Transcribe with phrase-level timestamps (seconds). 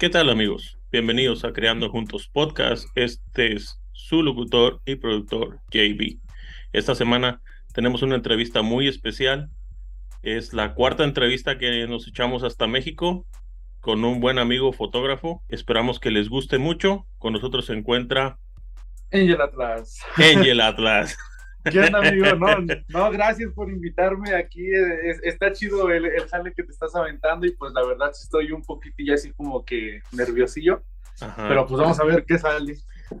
[0.00, 0.78] ¿Qué tal amigos?
[0.90, 2.88] Bienvenidos a Creando Juntos Podcast.
[2.94, 6.16] Este es su locutor y productor JB.
[6.72, 7.42] Esta semana
[7.74, 9.50] tenemos una entrevista muy especial.
[10.22, 13.26] Es la cuarta entrevista que nos echamos hasta México
[13.80, 15.42] con un buen amigo fotógrafo.
[15.50, 17.04] Esperamos que les guste mucho.
[17.18, 18.38] Con nosotros se encuentra
[19.12, 20.00] Angel Atlas.
[20.16, 21.18] Angel Atlas.
[21.64, 22.26] ¿Qué onda, amigo?
[22.36, 22.56] No,
[22.88, 24.66] no, gracias por invitarme aquí.
[25.22, 28.62] está chido el, el jale que te estás aventando y pues la verdad estoy un
[28.62, 30.82] poquitillo así como que nerviosillo.
[31.36, 32.76] Pero pues vamos a ver qué sale.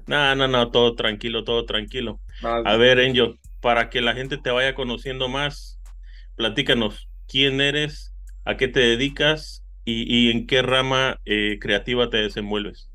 [0.06, 2.20] No, no, no, todo tranquilo, todo tranquilo.
[2.42, 5.80] a ver, Angel, para que la gente te vaya conociendo más,
[6.36, 12.89] platícanos quién eres, a qué te dedicas y, en qué rama eh, creativa te desenvuelves.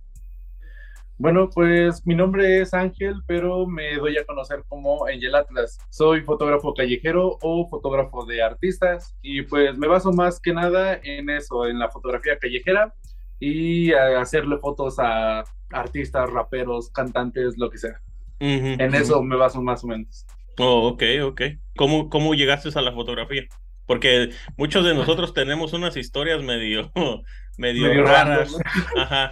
[1.18, 5.78] Bueno, pues mi nombre es Ángel, pero me doy a conocer como Angel Atlas.
[5.90, 11.30] Soy fotógrafo callejero o fotógrafo de artistas y pues me baso más que nada en
[11.30, 12.94] eso, en la fotografía callejera
[13.40, 18.02] y hacerle fotos a artistas, raperos, cantantes, lo que sea.
[18.40, 20.26] en eso me baso más o menos.
[20.58, 21.42] Oh, ok, ok.
[21.78, 23.44] ¿Cómo, ¿Cómo llegaste a la fotografía?
[23.86, 26.92] Porque muchos de nosotros tenemos unas historias medio,
[27.58, 28.58] medio, raras.
[28.98, 29.32] Ajá.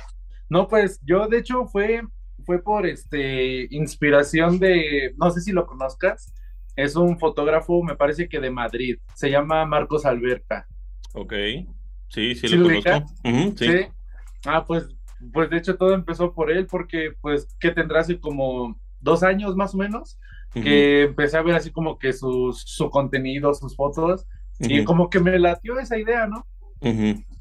[0.53, 2.03] No, pues yo de hecho fue,
[2.45, 6.31] fue por este inspiración de, no sé si lo conozcas,
[6.75, 10.67] es un fotógrafo, me parece que de Madrid, se llama Marcos Alberta.
[11.15, 11.33] Ok,
[12.07, 13.15] sí, sí, lo conozco.
[13.57, 13.87] sí.
[14.45, 14.89] Ah, pues,
[15.33, 19.55] pues de hecho todo empezó por él, porque pues que tendrá así como dos años
[19.55, 20.19] más o menos,
[20.53, 24.27] que empecé a ver así como que su, su contenido, sus fotos,
[24.59, 26.45] y como que me latió esa idea, ¿no?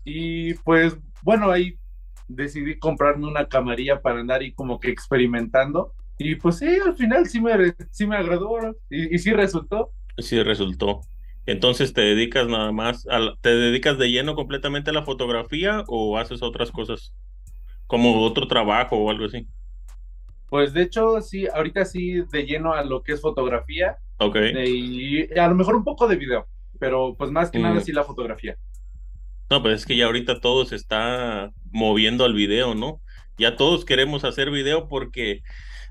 [0.02, 1.78] Y pues bueno, ahí
[2.34, 5.92] decidí comprarme una camarilla para andar ahí como que experimentando.
[6.18, 7.52] Y pues sí, al final sí me,
[7.90, 8.56] sí me agradó
[8.90, 9.90] y, y sí resultó.
[10.18, 11.00] Sí resultó.
[11.46, 16.16] Entonces, ¿te dedicas nada más, a, te dedicas de lleno completamente a la fotografía o
[16.18, 17.14] haces otras cosas
[17.86, 19.46] como otro trabajo o algo así?
[20.48, 23.96] Pues de hecho, sí, ahorita sí de lleno a lo que es fotografía.
[24.18, 24.36] Ok.
[24.66, 26.46] Y a lo mejor un poco de video,
[26.78, 27.80] pero pues más que nada mm.
[27.80, 28.56] sí la fotografía.
[29.52, 33.02] No, pues es que ya ahorita todo se está moviendo al video, ¿no?
[33.36, 35.42] Ya todos queremos hacer video porque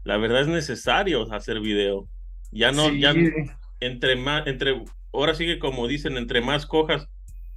[0.03, 2.07] la verdad es necesario hacer video.
[2.49, 3.13] Ya no, ya
[3.79, 4.83] entre más, entre,
[5.13, 7.07] ahora sigue como dicen, entre más cojas,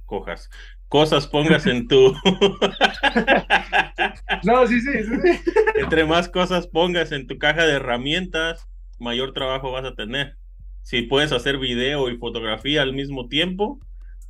[0.05, 0.51] cojas,
[0.89, 2.13] cosas pongas en tu.
[4.43, 5.51] no, sí, sí, sí.
[5.79, 8.67] Entre más cosas pongas en tu caja de herramientas,
[8.99, 10.35] mayor trabajo vas a tener.
[10.83, 13.79] Si puedes hacer video y fotografía al mismo tiempo,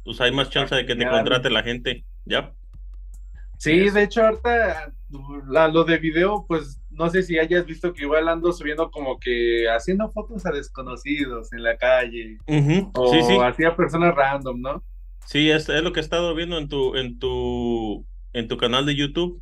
[0.05, 2.53] pues hay más chance de que te contrate la gente, ¿ya?
[3.57, 8.27] Sí, de hecho, ahorita lo de video, pues no sé si hayas visto que igual
[8.27, 12.37] ando subiendo como que haciendo fotos a desconocidos en la calle.
[12.93, 13.37] O sí, sí.
[13.41, 14.83] hacía personas random, ¿no?
[15.25, 18.85] Sí, es, es, lo que he estado viendo en tu, en tu, en tu canal
[18.85, 19.41] de YouTube.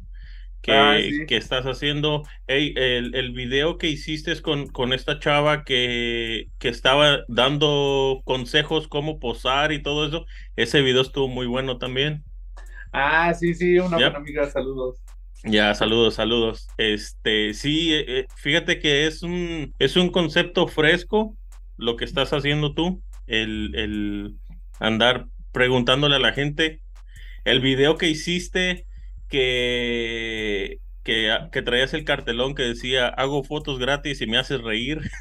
[0.63, 0.97] Que, ah,
[1.28, 2.24] que estás haciendo.
[2.47, 8.88] Hey, el, el, video que hiciste con, con esta chava que, que estaba dando consejos
[8.88, 10.25] cómo posar y todo eso.
[10.56, 12.23] Ese video estuvo muy bueno también.
[12.94, 15.03] Ah, sí, sí, una buena amiga, saludos.
[15.44, 16.69] Ya, saludos, saludos.
[16.78, 21.35] Este, sí, eh, eh, fíjate que es un, es un concepto fresco
[21.75, 24.35] lo que estás haciendo tú, el, el
[24.79, 26.79] andar preguntándole a la gente.
[27.44, 28.85] El video que hiciste
[29.33, 35.01] que, que, que traías el cartelón que decía hago fotos gratis y me haces reír.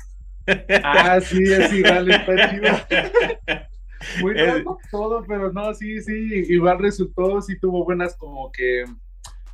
[0.82, 2.72] Ah, sí, es igual, está chido.
[4.22, 8.84] Muy raro todo, pero no, sí, sí, igual resultó, sí tuvo buenas como que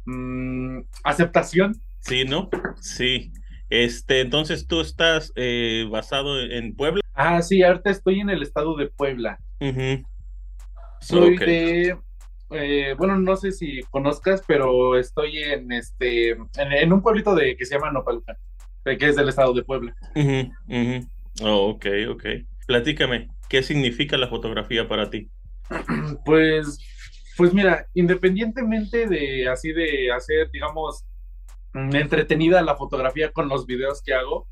[0.07, 1.79] mmm, aceptación.
[2.01, 2.49] Sí, ¿no?
[2.81, 3.31] Sí.
[3.69, 7.03] Este, entonces tú estás eh, basado en Puebla.
[7.13, 9.39] Ah, sí, ahorita estoy en el estado de Puebla.
[11.03, 11.99] Soy de,
[12.51, 17.67] eh, bueno, no sé si conozcas, pero estoy en este, en, un pueblito de que
[17.67, 18.37] se llama Nopalca,
[18.85, 19.95] que es del estado de Puebla.
[21.43, 22.25] Oh, ok, ok.
[22.67, 25.31] Platícame, ¿qué significa la fotografía para ti?
[26.25, 26.79] Pues,
[27.37, 31.05] pues mira, independientemente de así de hacer, digamos,
[31.75, 34.47] mm, entretenida la fotografía con los videos que hago,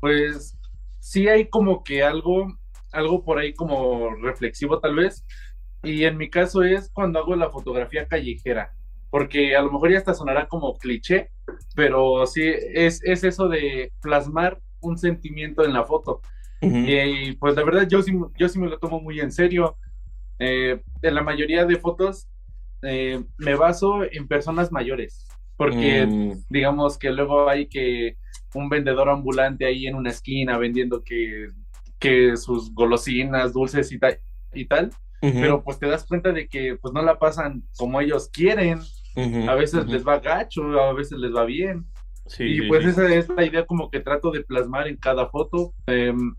[0.00, 0.56] pues
[1.00, 2.46] sí hay como que algo,
[2.92, 5.24] algo por ahí como reflexivo tal vez.
[5.82, 8.72] Y en mi caso es cuando hago la fotografía callejera,
[9.10, 11.30] porque a lo mejor ya hasta sonará como cliché,
[11.74, 16.20] pero sí es, es eso de plasmar un sentimiento en la foto
[16.60, 19.76] y, pues la verdad yo sí, yo sí me lo tomo muy en serio.
[20.38, 22.28] Eh, en la mayoría de fotos
[22.82, 26.44] eh, me baso en personas mayores, porque mm.
[26.48, 28.16] digamos que luego hay que
[28.54, 31.48] un vendedor ambulante ahí en una esquina vendiendo que,
[31.98, 33.98] que sus golosinas, dulces y,
[34.54, 38.28] y tal, pero pues te das cuenta de que pues no la pasan como ellos
[38.32, 38.80] quieren
[39.46, 41.86] a veces les va gacho, a veces les va bien.
[42.38, 45.74] y pues esa es la idea como que trato de plasmar en cada foto.
[45.86, 46.34] Em,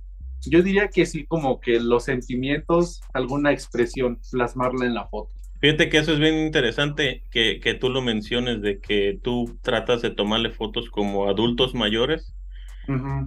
[0.46, 5.34] yo diría que sí, como que los sentimientos, alguna expresión, plasmarla en la foto.
[5.60, 10.02] Fíjate que eso es bien interesante que, que tú lo menciones, de que tú tratas
[10.02, 12.34] de tomarle fotos como adultos mayores.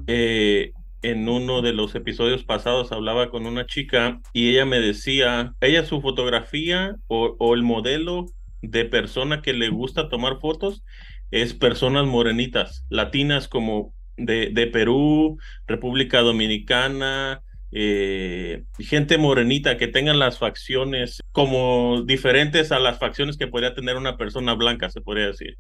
[0.08, 0.72] eh,
[1.04, 5.84] en uno de los episodios pasados hablaba con una chica y ella me decía, ella
[5.84, 8.26] su fotografía o, el modelo
[8.62, 10.82] de persona que le gusta tomar fotos
[11.30, 15.36] es personas morenitas, latinas como de, Perú,
[15.66, 23.48] República Dominicana, eh, gente morenita que tengan las facciones como diferentes a las facciones que
[23.48, 25.56] podría tener una persona blanca, se podría decir.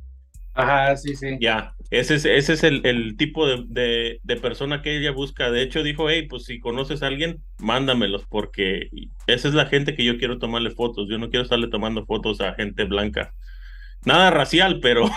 [0.54, 1.36] Ajá, sí, sí.
[1.40, 5.50] Ya, ese es, ese es el, tipo de, persona que ella busca.
[5.50, 8.88] De hecho, dijo, hey, pues si conoces a alguien, mándamelos, porque
[9.26, 11.08] esa es la gente que yo quiero tomarle fotos.
[11.10, 13.34] Yo no quiero estarle tomando fotos a gente blanca.
[14.04, 15.10] Nada racial, pero...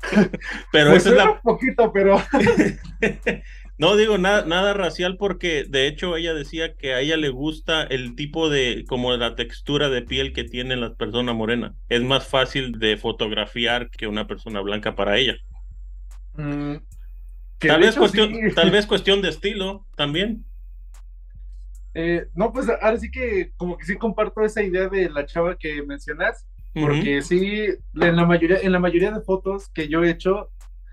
[0.72, 1.30] pero pues es la...
[1.30, 2.20] Un poquito, pero...
[3.80, 7.82] No digo nada, nada racial porque de hecho ella decía que a ella le gusta
[7.82, 11.74] el tipo de, como la textura de piel que tiene la persona morena.
[11.88, 15.34] Es más fácil de fotografiar que una persona blanca para ella.
[16.34, 16.74] Mm,
[17.56, 20.44] tal, vez cuestión, tal vez cuestión de estilo también.
[21.94, 25.56] Eh, no, pues ahora sí que como que sí comparto esa idea de la chava
[25.56, 30.10] que mencionas, porque sí, en la mayoría, en la mayoría de fotos que yo he
[30.10, 30.50] hecho,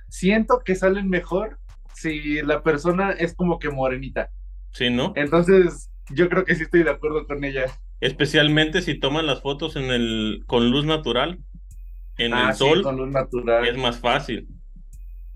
[0.07, 1.59] siento que salen mejor
[1.97, 4.29] si la persona es como que morenita.
[4.71, 5.13] Sí, ¿no?
[5.15, 7.65] Entonces, yo creo que sí estoy de acuerdo con ella.
[8.01, 11.39] Especialmente si toman las fotos en el con luz natural,
[12.19, 13.67] en ah, el sol, con luz natural.
[13.67, 14.47] es más fácil.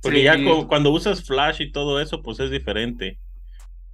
[0.04, 0.36] Porque ya
[0.68, 3.18] cuando usas flash y todo eso, pues es diferente.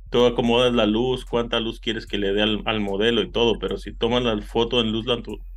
[0.10, 3.78] Tú acomodas la luz, cuánta luz quieres que le dé al, modelo y todo, pero
[3.78, 5.06] si tomas la foto en luz,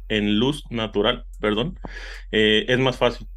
[0.09, 1.79] en luz natural, perdón,
[2.31, 3.29] eh, es más fácil.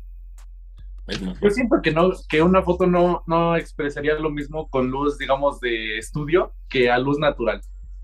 [1.42, 5.60] Yo siento que no, que una foto no, no expresaría lo mismo con luz, digamos,
[5.60, 7.62] de estudio que a luz natural.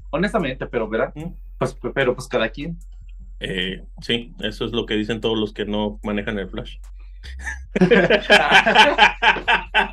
[0.10, 1.14] Honestamente, pero ¿verdad?
[1.58, 2.78] Pues, pero pues cada quien.
[3.40, 6.78] Eh, sí, eso es lo que dicen todos los que no manejan el flash.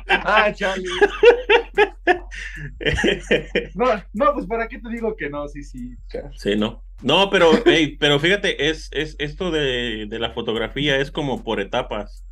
[0.07, 0.87] ah, Charlie.
[3.75, 5.95] No, no, pues para qué te digo que no, sí, sí.
[6.35, 6.83] Sí, no.
[7.01, 7.51] No, pero,
[7.99, 12.26] pero fíjate, es, es esto de, de la fotografía es como por etapas.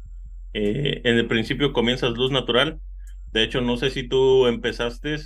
[0.58, 2.80] Eh, en el principio comienzas luz natural.
[3.34, 5.18] De hecho, no sé si tú empezaste.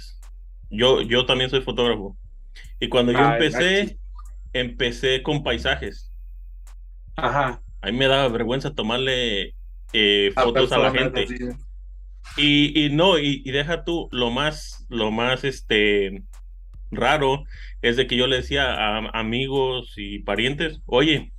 [0.72, 2.18] Yo, yo también soy fotógrafo.
[2.80, 4.00] Y cuando yo empecé,
[4.54, 6.12] empecé con paisajes.
[7.16, 7.62] Ajá.
[7.80, 9.54] A mí me daba vergüenza tomarle
[9.94, 11.28] eh, fotos a, la gente.
[12.36, 16.24] Y, y, no, y, y, deja tú, lo más, lo más este
[16.90, 17.44] raro
[17.84, 21.32] es de que yo le decía a amigos y parientes, oye,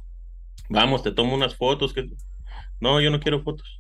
[0.69, 2.07] vamos, te tomo unas fotos que
[2.79, 3.80] no, yo no quiero fotos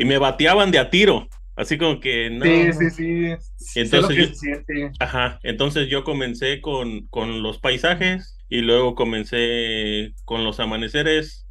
[0.00, 1.28] y me bateaban de a tiro.
[1.56, 2.46] Así como que no.
[2.46, 3.78] Sí, sí, sí.
[3.78, 10.58] Entonces, yo, ajá, entonces yo comencé con, con los paisajes y luego comencé con los
[10.58, 11.46] amaneceres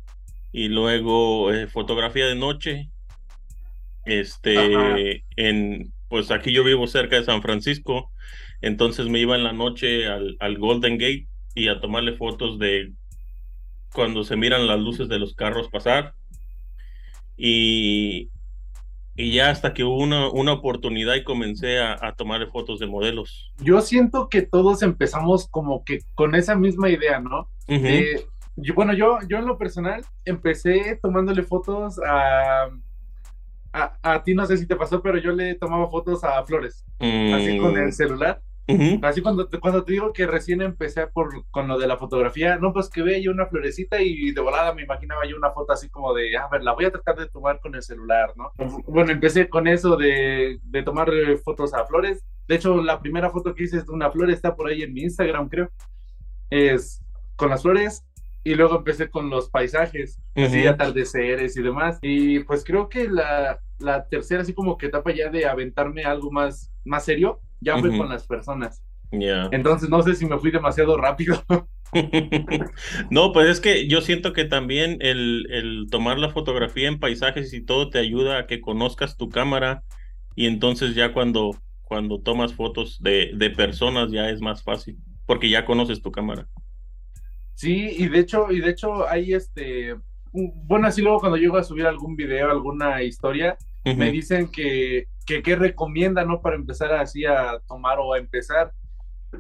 [0.52, 2.90] y luego eh, fotografía de noche.
[4.06, 8.12] Este, en, pues aquí yo vivo cerca de San Francisco,
[8.62, 12.94] entonces me iba en la noche al, al Golden Gate y a tomarle fotos de
[13.94, 16.16] cuando se miran las luces de los carros pasar.
[17.38, 18.32] Y,
[19.20, 22.88] y ya hasta que hubo una, una oportunidad y comencé a, a tomar fotos de
[22.88, 23.52] modelos.
[23.58, 27.50] Yo siento que todos empezamos como que con esa misma idea, ¿no?
[28.56, 32.70] yo, bueno, yo, yo en lo personal empecé tomándole fotos a,
[33.74, 36.86] a, a, ti, no sé si te pasó, pero yo le tomaba fotos a flores,
[36.98, 37.92] así con el
[38.70, 39.00] celular.
[39.04, 42.58] Así cuando te, cuando te digo que recién empecé por, con lo de la fotografía,
[42.58, 45.74] no, pues que veía yo una florecita y de volada me imaginaba yo una foto
[45.74, 48.52] así como de, a ver, la voy a tratar de tomar con el celular, ¿no?
[48.88, 51.10] Bueno, empecé con eso de, de tomar
[51.44, 52.24] fotos a flores.
[52.48, 55.02] De hecho, la primera foto que hice de una flor está por ahí en mi
[55.02, 55.70] Instagram, creo.
[56.50, 57.02] Es
[57.36, 58.04] con las flores
[58.44, 62.00] y luego empecé con los paisajes, así atardeceres y demás.
[62.02, 66.32] Y pues creo que la, la tercera, así como que etapa ya de aventarme algo
[66.32, 68.84] más, más serio, ya fue con las personas.
[69.12, 71.44] Entonces no sé si me fui demasiado rápido.
[73.10, 77.54] no, pues es que yo siento que también el, el, tomar la fotografía en paisajes
[77.54, 79.84] y todo te ayuda a que conozcas tu cámara
[80.36, 84.98] y entonces ya cuando, cuando tomas fotos de, de personas ya es más fácil
[85.30, 86.48] porque ya conoces tu cámara.
[87.54, 89.96] Sí, y de hecho, y de hecho hay este,
[90.32, 95.56] bueno, así luego cuando llego a subir algún video, alguna historia, me dicen que, que,
[95.56, 96.42] recomienda, ¿no?
[96.42, 98.74] Para empezar así a tomar o a empezar.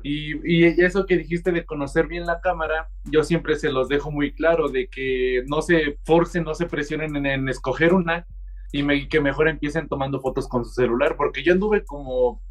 [0.03, 4.33] Y, eso que dijiste de conocer bien la cámara, yo siempre se los dejo muy
[4.33, 8.27] claro, de que no se forcen, no se presionen en, escoger una
[8.71, 12.41] y, que mejor empiecen tomando fotos con su celular, porque yo anduve como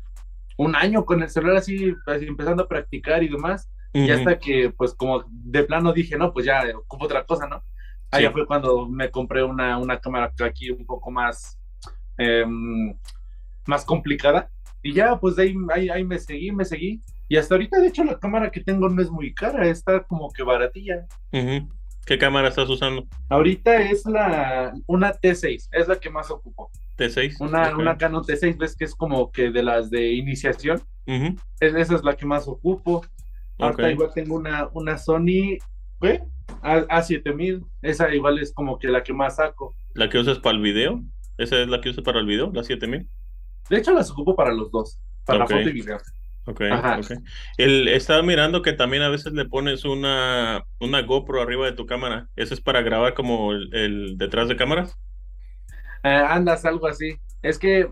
[0.57, 4.95] un año con el celular así, empezando a practicar y demás, y hasta que pues
[4.95, 7.63] como de plano dije, no, pues ya ocupo otra cosa, ¿no?
[8.11, 11.58] Allá fue cuando me compré una, una cámara aquí un poco más,
[12.19, 12.95] em,
[13.67, 14.51] más complicada,
[14.83, 18.05] y ya pues de ahí, ahí me seguí, me seguí, y hasta ahorita, de hecho,
[18.05, 21.07] la cámara que tengo no es muy cara, está como que baratilla.
[22.07, 23.07] ¿Qué cámara estás usando?
[23.29, 26.71] Ahorita es la una T6, es la que más ocupo.
[26.97, 27.37] T6.
[27.41, 30.81] Una, una Canon T6, ves que es como que de las de iniciación.
[31.61, 33.05] esa es la que más ocupo.
[33.59, 35.59] Ahorita igual tengo una, una Sony
[36.01, 36.23] ¿qué?
[36.63, 37.63] A, A7000.
[37.83, 39.75] Esa igual es como que la que más saco.
[39.93, 41.03] ¿La que usas para el video?
[41.39, 43.09] ¿Esa es la que usas para el video, la 7000?
[43.71, 45.99] De hecho, las ocupo para los dos, para foto y video.
[46.47, 46.63] Ok,
[46.99, 47.11] ok.
[47.59, 51.87] El, estaba mirando que también a veces le pones una, una GoPro arriba de tu
[51.87, 52.29] cámara.
[52.37, 54.99] ¿Eso es para grabar como el, detrás de cámaras?
[56.03, 57.19] Eh, andas, algo así.
[57.43, 57.91] Es que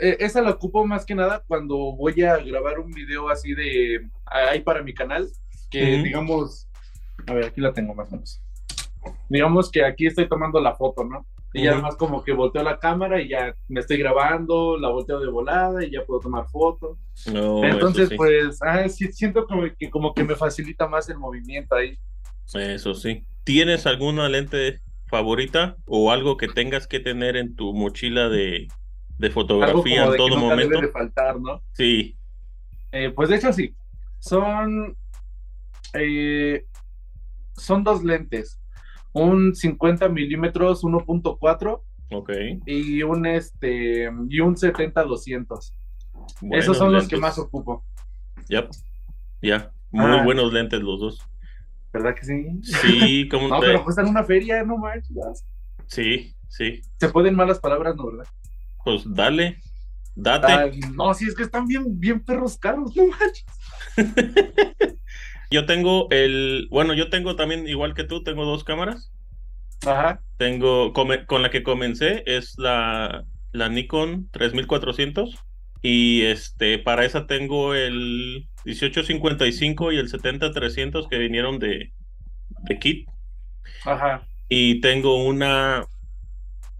[0.00, 4.08] eh, esa la ocupo más que nada cuando voy a grabar un video así de
[4.24, 5.28] ahí para mi canal,
[5.70, 6.66] que digamos,
[7.26, 8.42] a ver, aquí la tengo más o menos.
[9.28, 11.26] Digamos que aquí estoy tomando la foto, ¿no?
[11.52, 15.28] Y además como que volteo la cámara y ya me estoy grabando, la volteo de
[15.28, 16.98] volada y ya puedo tomar fotos.
[17.26, 21.98] Entonces, pues, ah, siento como que, como que me facilita más el movimiento ahí.
[22.54, 23.24] Eso sí.
[23.44, 28.68] ¿Tienes alguna lente favorita o algo que tengas que tener en tu mochila de,
[29.32, 30.74] fotografía en todo momento?
[30.74, 31.62] Debe de faltar, ¿no?
[31.72, 32.16] Sí.
[32.92, 33.74] Eh, pues de hecho sí.
[34.18, 34.96] Son,
[35.94, 36.66] eh,
[37.56, 38.57] son dos lentes
[39.18, 42.30] un 50 milímetros 1.4 ok.
[42.66, 45.74] y un este y un 70 200
[46.52, 47.84] esos son los que más ocupo.
[48.48, 48.68] Ya
[49.40, 49.72] ya.
[49.90, 50.24] Muy ah.
[50.24, 51.20] buenos lentes los dos.
[51.92, 55.44] Verdad que sí sí como no pero cuestan una feria no manches.
[55.86, 56.80] Sí sí.
[56.98, 58.26] Se pueden malas palabras no verdad
[58.84, 59.60] pues dale
[60.14, 60.46] date.
[60.52, 63.44] Ah, no si es que están bien bien perros caros no manches
[65.50, 69.12] Yo tengo el, bueno, yo tengo también, igual que tú, tengo dos cámaras.
[69.86, 70.20] Ajá.
[70.36, 75.38] Tengo, con la que comencé es la, la Nikon 3400
[75.80, 81.92] y este, para esa tengo el 1855 y el 70-300 que vinieron de,
[82.64, 83.08] de kit.
[83.84, 84.26] Ajá.
[84.48, 85.84] Y tengo una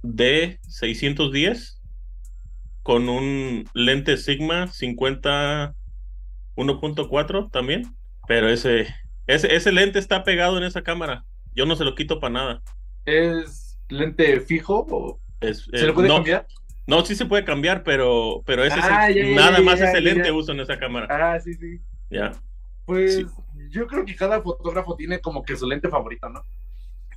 [0.03, 1.79] D610
[2.83, 5.75] con un lente Sigma 50
[6.57, 7.98] 1.4 también.
[8.29, 8.95] Pero ese,
[9.27, 11.25] ese, ese lente está pegado en esa cámara.
[11.55, 12.63] Yo no se lo quito para nada.
[13.07, 16.47] ¿Es lente fijo o es, se lo puede cambiar?
[16.87, 20.61] No, sí se puede cambiar, pero, pero ese ah, nada más ese lente uso en
[20.61, 21.07] esa cámara.
[21.11, 21.81] Ah, sí, sí.
[22.11, 22.33] Ya.
[22.85, 23.27] Pues
[23.71, 26.43] yo creo que cada fotógrafo tiene como que su lente favorito, ¿no?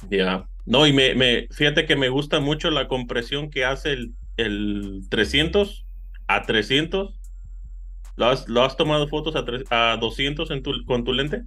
[0.09, 0.47] Ya.
[0.65, 5.03] No, y me, me, fíjate que me gusta mucho la compresión que hace el, el
[5.09, 5.85] 300
[6.27, 7.20] a 300
[8.15, 8.27] ¿Lo
[8.63, 11.43] has, tomado fotos a, a 200 en tu, con tu lente?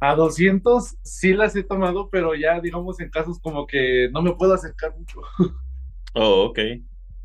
[0.00, 4.34] A 200 sí las he tomado, pero ya digamos en casos como que no me
[4.34, 5.20] puedo acercar mucho.
[6.14, 6.58] Oh, ok.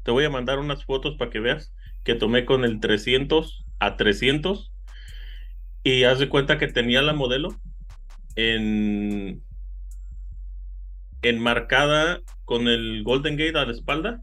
[0.04, 3.96] Te voy a mandar unas fotos para que veas que tomé con el 300 a
[3.96, 4.74] 300
[5.84, 7.56] y haz de cuenta que tenía la modelo
[8.36, 9.42] en
[11.22, 14.22] enmarcada con el Golden Gate a la espalda.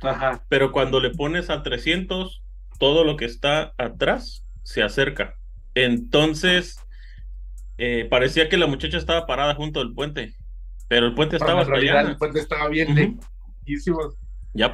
[0.00, 0.44] Ajá.
[0.48, 2.42] Pero cuando le pones a 300
[2.78, 5.36] todo lo que está atrás se acerca.
[5.74, 6.78] Entonces,
[7.78, 10.34] eh, parecía que la muchacha estaba parada junto al puente,
[10.88, 13.26] pero el puente estaba en realidad, el puente estaba bien uh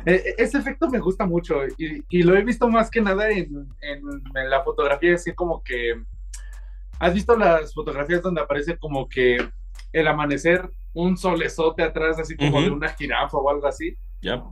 [0.05, 3.69] ese efecto me gusta mucho y, lo he visto más que nada en,
[4.49, 6.01] la fotografía, así como que...
[7.01, 9.39] ¿Has visto las fotografías donde aparece como que
[9.93, 13.97] el amanecer, un solezote atrás, así como de una jirafa o algo así?
[14.21, 14.45] Ya.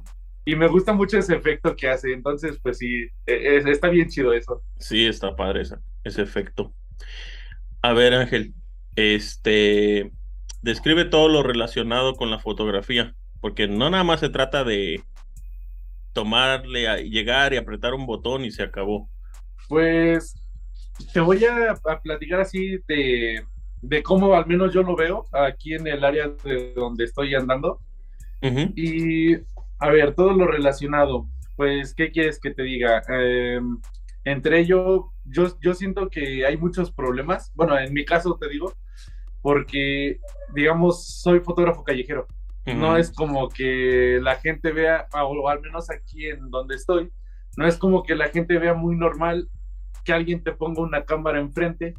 [0.45, 4.09] Y me gusta mucho ese efecto que hace, entonces pues sí, e, e, está bien
[4.09, 4.63] chido eso.
[4.79, 5.63] Sí, está padre
[6.05, 6.73] ese efecto.
[7.83, 8.55] A ver, Ángel,
[8.97, 10.11] este,
[10.63, 15.03] describe todo lo relacionado con la fotografía, porque no nada más se trata de
[16.13, 19.09] tomarle, a llegar y apretar un botón y se acabó.
[19.69, 20.35] Pues
[21.13, 23.45] te voy a, platicar así de,
[23.81, 27.81] de, cómo al menos yo lo veo aquí en el área de donde estoy andando.
[28.75, 29.37] Y
[29.81, 31.27] a ver, todo lo relacionado.
[31.57, 33.03] Pues, ¿qué quieres que te diga?
[33.09, 33.79] Em,
[34.25, 37.53] entre ellos, yo, yo siento que hay muchos problemas.
[37.55, 38.73] Bueno, en mi caso te digo,
[39.43, 40.19] porque,
[40.55, 42.27] digamos, soy fotógrafo callejero.
[42.67, 47.11] No es como que la gente vea, o al menos aquí en donde estoy,
[47.57, 49.49] no es como que la gente vea muy normal
[50.05, 51.95] que alguien te ponga una cámara enfrente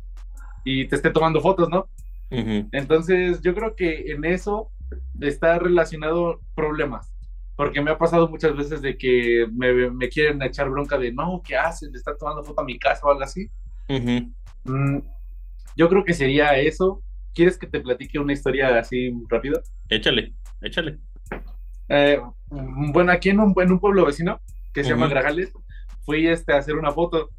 [0.64, 1.90] y te esté tomando fotos, ¿no?
[2.30, 4.72] Entonces, yo creo que en eso
[5.20, 7.14] está relacionado problemas,
[7.56, 11.56] porque me ha pasado muchas veces de que me, quieren echar bronca de, no, ¿qué
[11.56, 11.92] hacen?
[11.92, 13.50] ¿Le está tomando foto a mi casa o algo así?
[14.64, 15.00] Mm,
[15.76, 17.02] yo creo que sería eso.
[17.34, 19.62] ¿Quieres que te platique una historia así rápido?
[19.90, 21.00] Échale, échale.
[21.88, 24.40] Eh, bueno, aquí en un, en un pueblo vecino
[24.74, 25.52] que se llama Grajales,
[26.04, 27.30] fui este, a hacer una foto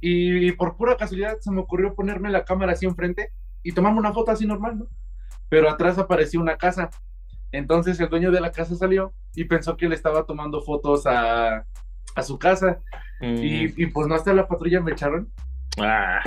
[0.00, 4.12] y, por pura casualidad se me ocurrió ponerme la cámara así enfrente y tomarme una
[4.12, 4.86] foto así normal, ¿no?
[5.48, 6.90] Pero atrás apareció una casa.
[7.52, 11.64] Entonces el dueño de la casa salió y pensó que le estaba tomando fotos a,
[12.14, 12.80] a su casa.
[13.20, 13.74] Y, mm.
[13.76, 15.32] y, pues no hasta la patrulla me echaron.
[15.80, 16.20] Ah,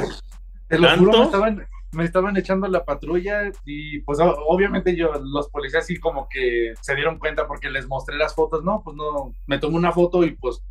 [0.68, 5.50] Te lo juro, me estaban, me estaban echando la patrulla y pues obviamente yo, los
[5.50, 9.34] policías sí como que se dieron cuenta porque les mostré las fotos, no, pues no,
[9.46, 10.64] me tomé una foto y pues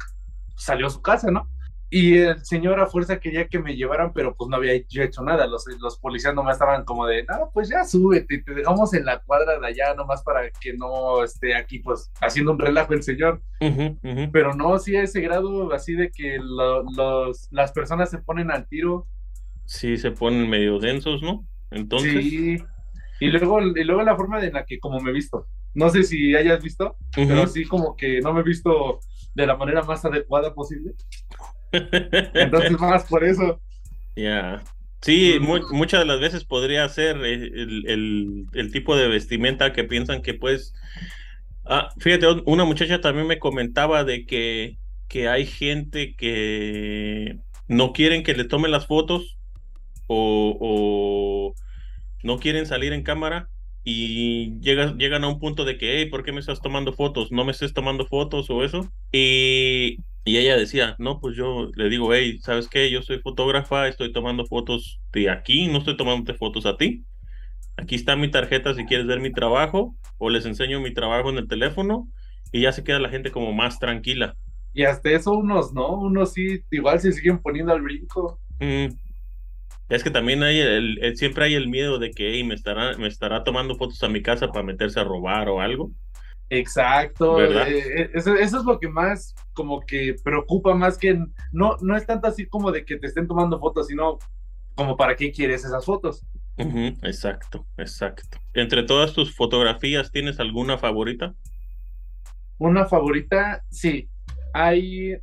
[0.56, 1.48] salió a su casa, ¿no?
[1.92, 5.22] Y el señor a fuerza quería que me llevaran, pero pues no había yo hecho
[5.22, 5.48] nada.
[5.48, 9.18] Los, los policías nomás estaban como de, no, pues ya súbete, te dejamos en la
[9.18, 13.42] cuadra de allá nomás para que no esté aquí pues haciendo un relajo el señor.
[14.32, 18.68] Pero no, sí a ese grado así de que los, las personas se ponen al
[18.68, 19.08] tiro.
[19.64, 21.44] Sí, se ponen medio densos, ¿no?
[21.72, 22.12] Entonces.
[22.12, 22.58] Sí.
[23.18, 25.46] Y luego, y luego la forma en la que como me he visto.
[25.74, 29.00] No sé si hayas visto, pero sí como que no me he visto
[29.34, 30.94] de la manera más adecuada posible.
[31.72, 33.60] Entonces, más por eso.
[34.16, 34.62] Ya.
[35.02, 40.74] Sí, muchas de las veces podría ser el, tipo de vestimenta que piensan que pues...
[41.64, 44.76] Ah, fíjate, una muchacha también me comentaba de que,
[45.08, 49.38] que hay gente que no quieren que le tomen las fotos
[50.06, 51.54] o, o
[52.22, 53.48] no quieren salir en cámara
[53.84, 57.32] y llegan, llegan a un punto de que, hey, ¿por qué me estás tomando fotos?
[57.32, 58.90] No me estés tomando fotos o eso.
[59.12, 62.90] Y y ella decía, no, pues yo le digo, hey, ¿sabes qué?
[62.90, 67.04] Yo soy fotógrafa, estoy tomando fotos de aquí, no estoy tomando fotos a ti.
[67.76, 71.38] Aquí está mi tarjeta si quieres ver mi trabajo, o les enseño mi trabajo en
[71.38, 72.08] el teléfono,
[72.52, 74.36] y ya se queda la gente como más tranquila.
[74.74, 75.98] Y hasta eso unos, ¿no?
[75.98, 78.38] Unos sí, igual se siguen poniendo al brinco.
[79.88, 83.08] Es que también hay el, siempre hay el miedo de que hey, me estará, me
[83.08, 85.90] estará tomando fotos a mi casa para meterse a robar o algo.
[86.52, 91.16] Exacto, eh, eh, eso, es lo que más como que preocupa más que
[91.52, 94.18] no, no es tanto así como de que te estén tomando fotos, sino
[94.74, 96.26] como para qué quieres esas fotos.
[96.56, 98.38] exacto, exacto.
[98.52, 101.34] Entre todas tus fotografías, ¿tienes alguna favorita?
[102.58, 104.08] Una favorita, sí.
[104.52, 105.16] Hay,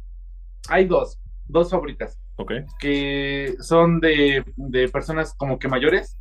[0.69, 2.17] hay dos, dos favoritas.
[2.37, 2.53] Ok.
[2.79, 6.17] Que son de, de personas como que mayores.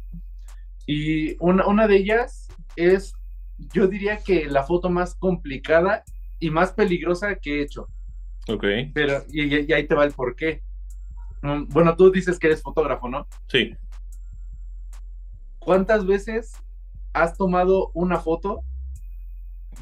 [0.85, 3.15] Y una, una de ellas es
[3.59, 6.05] yo diría que la foto más complicada
[6.39, 7.89] y más peligrosa que he hecho.
[8.49, 8.65] Ok.
[8.95, 10.63] Pero, y, ahí te va el por qué.
[11.43, 13.27] Mm, bueno, tú dices que eres fotógrafo, ¿no?
[13.49, 13.75] Sí.
[15.59, 16.53] ¿Cuántas veces
[17.13, 18.63] has tomado una foto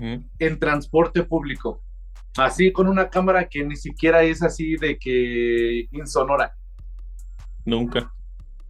[0.01, 1.83] en transporte público?
[2.37, 6.57] Así con una cámara que ni siquiera es así de que insonora.
[7.65, 8.13] Nunca.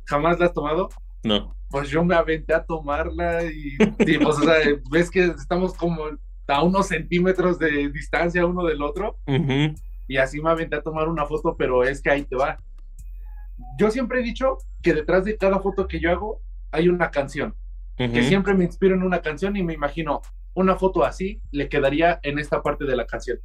[0.04, 0.88] ¿Jamás la has tomado?
[1.22, 4.54] No pues yo me aventé a tomarla y, pues, o sea,
[4.92, 6.04] ves que estamos como
[6.46, 9.18] a unos centímetros de distancia uno del otro.
[10.06, 12.60] Y así me aventé a tomar una foto, pero es que ahí te va.
[13.76, 17.56] Yo siempre he dicho que detrás de cada foto que yo hago hay una canción.
[17.96, 20.22] Que siempre me inspiro en una canción y me imagino
[20.54, 23.40] una foto así le quedaría en esta parte de la canción.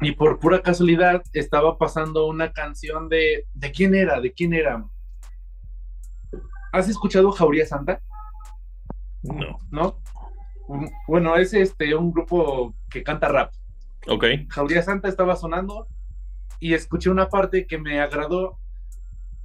[0.00, 3.44] Y por pura casualidad estaba pasando una canción de...
[3.52, 4.18] ¿De quién era?
[4.18, 4.82] ¿De quién era?
[6.72, 8.00] ¿Has escuchado Jauría Santa?
[9.22, 9.58] No.
[9.70, 9.98] ¿No?
[11.06, 13.52] Bueno, es este un grupo que canta rap.
[14.08, 14.24] Ok.
[14.48, 15.86] Jauría Santa estaba sonando
[16.58, 18.58] y escuché una parte que me agradó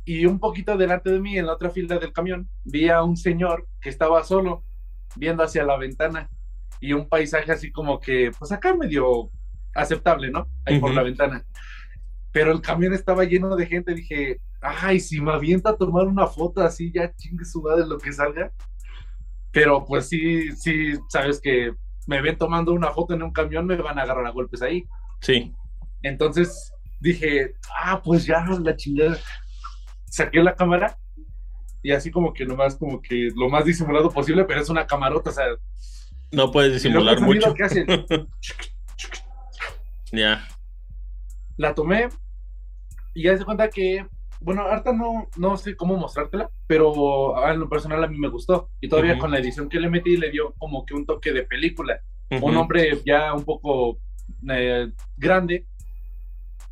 [0.06, 3.18] y un poquito delante de mí, en la otra fila del camión, vi a un
[3.18, 4.63] señor que estaba solo,
[5.18, 6.30] viendo hacia la ventana
[6.80, 9.30] y un paisaje así como que, pues acá medio
[9.76, 10.48] aceptable, ¿no?
[10.66, 11.44] Ahí por la ventana.
[12.38, 16.28] Pero el camión estaba lleno de gente, dije, ay, si me avienta a tomar una
[16.28, 18.52] foto así, ya chingue su madre lo que salga.
[19.52, 21.73] Pero pues sí, sí, sabes que
[22.06, 24.86] me ven tomando una foto en un camión, me van a agarrar a golpes ahí.
[25.19, 25.52] Sí.
[26.04, 29.17] Entonces dije, ah, pues ya, la chingada.
[30.06, 30.95] Saqué la cámara
[31.82, 35.32] y así como que nomás, como que lo más disimulado posible, pero es una camarota,
[35.32, 35.45] o sea.
[36.32, 37.56] No puedes disimular mucho.
[40.12, 40.47] Ya.
[41.58, 42.08] La tomé
[43.18, 44.06] y ya se cuenta que
[44.40, 48.70] bueno, ahorita no, no sé cómo mostrártela, pero en lo personal a mí me gustó.
[48.80, 51.42] Y todavía con la edición que le metí le dio como que un toque de
[51.42, 52.00] película.
[52.30, 53.98] Un hombre ya un poco
[54.48, 55.66] eh, grande,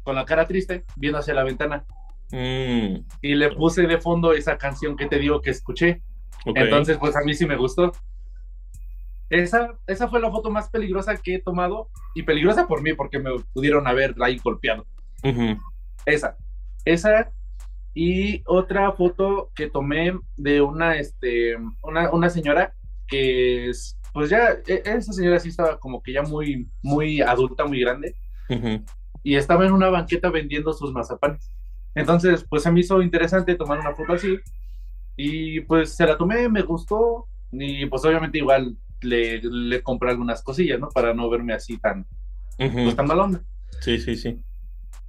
[0.04, 1.86] con la cara triste, viendo hacia la ventana.
[2.32, 2.98] Mm.
[3.24, 6.04] Y le puse de fondo esa canción que te digo que escuché.
[6.46, 7.94] Entonces, pues a mí sí me gustó.
[9.32, 13.18] Esa, esa fue la foto más peligrosa que he tomado y peligrosa por mí porque
[13.18, 14.86] me pudieron haber ahí golpeado.
[16.06, 16.38] Esa.
[16.84, 17.32] Esa
[17.94, 22.74] y otra foto que tomé de una, este, una, una señora
[23.08, 27.66] que es, pues ya, e, esa señora sí estaba como que ya muy, muy adulta,
[27.66, 28.16] muy grande.
[29.24, 31.50] Y estaba en una banqueta vendiendo sus mazapanes.
[31.96, 34.38] Entonces, pues se me hizo interesante tomar una foto así.
[35.16, 37.28] Y pues se la tomé, me gustó.
[37.52, 40.90] Y pues obviamente igual le, le compré algunas cosillas, ¿no?
[40.90, 42.06] Para no verme así tan,
[42.58, 43.42] pues, tan mal
[43.80, 44.38] Sí, sí, sí.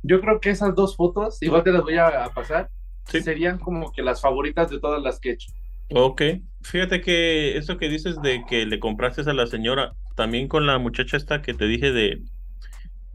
[0.06, 2.70] Yo creo que esas dos fotos, igual te las voy a, pasar,
[3.06, 5.52] serían como que las favoritas de todas las que he hecho.
[5.90, 6.22] Ok,
[6.62, 10.78] fíjate que eso que dices de que le compraste a la señora, también con la
[10.78, 12.22] muchacha esta que te dije de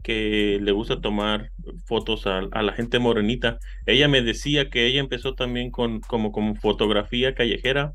[0.02, 1.50] que le gusta tomar
[1.86, 6.56] fotos a, la gente morenita, ella me decía que ella empezó también con como, como
[6.56, 7.94] fotografía callejera,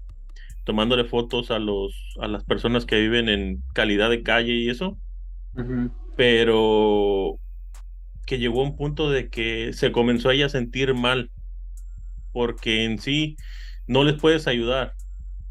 [0.63, 4.97] tomándole fotos a los a las personas que viven en calidad de calle y eso,
[6.15, 7.39] pero
[8.27, 11.31] que llegó a un punto de que se comenzó a ella a sentir mal
[12.33, 13.37] porque en sí
[13.87, 14.93] no les puedes ayudar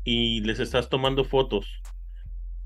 [0.05, 1.67] y les estás tomando fotos,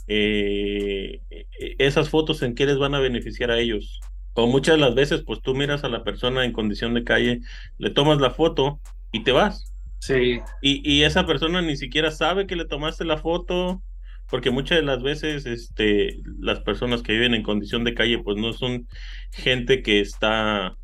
[0.08, 4.00] eh, e, esas fotos en qué les van a beneficiar a ellos.
[4.34, 7.40] O muchas de las veces, pues tú miras a la persona en condición de calle,
[7.78, 8.80] le tomas la foto
[9.12, 9.72] y te vas.
[10.00, 10.40] Sí.
[10.60, 13.80] Y, y esa persona ni siquiera sabe que le tomaste la foto,
[14.30, 18.36] porque muchas de las veces este, las personas que viven en condición de calle, pues
[18.36, 18.86] no son
[19.32, 20.76] gente que está,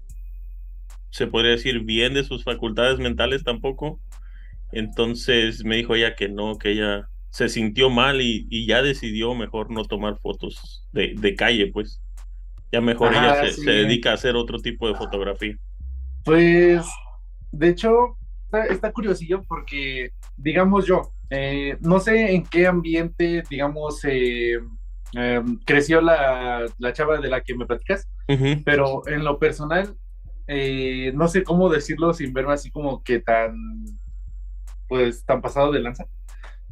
[1.10, 4.00] se podría decir, bien de sus facultades mentales tampoco.
[4.72, 9.70] Entonces me dijo ella que no, que ella se sintió mal y, ya decidió mejor
[9.70, 12.02] no tomar fotos de, calle, pues.
[12.72, 15.56] Ya mejor ella se, dedica a hacer otro tipo de fotografía.
[16.24, 16.84] Pues,
[17.52, 18.16] de hecho,
[18.70, 24.58] está, curiosillo porque, digamos yo, eh, no sé en qué ambiente, digamos, eh,
[25.12, 28.08] em, creció la, chava de la que me platicas,
[28.64, 29.96] pero en lo personal,
[30.46, 33.56] eh, no sé cómo decirlo sin verme así como que tan
[34.88, 36.06] pues tan pasado de lanza,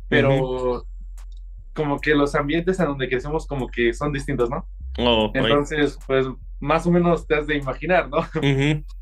[0.08, 0.86] pero
[1.74, 4.68] como que los ambientes en donde crecemos como que son distintos, ¿no?
[4.98, 6.26] Oh, Entonces, pues
[6.60, 8.18] más o menos te has de imaginar, ¿no?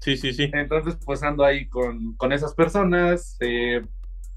[0.00, 0.50] Sí, sí, sí.
[0.52, 3.82] Entonces, pues ando ahí con, con esas personas eh,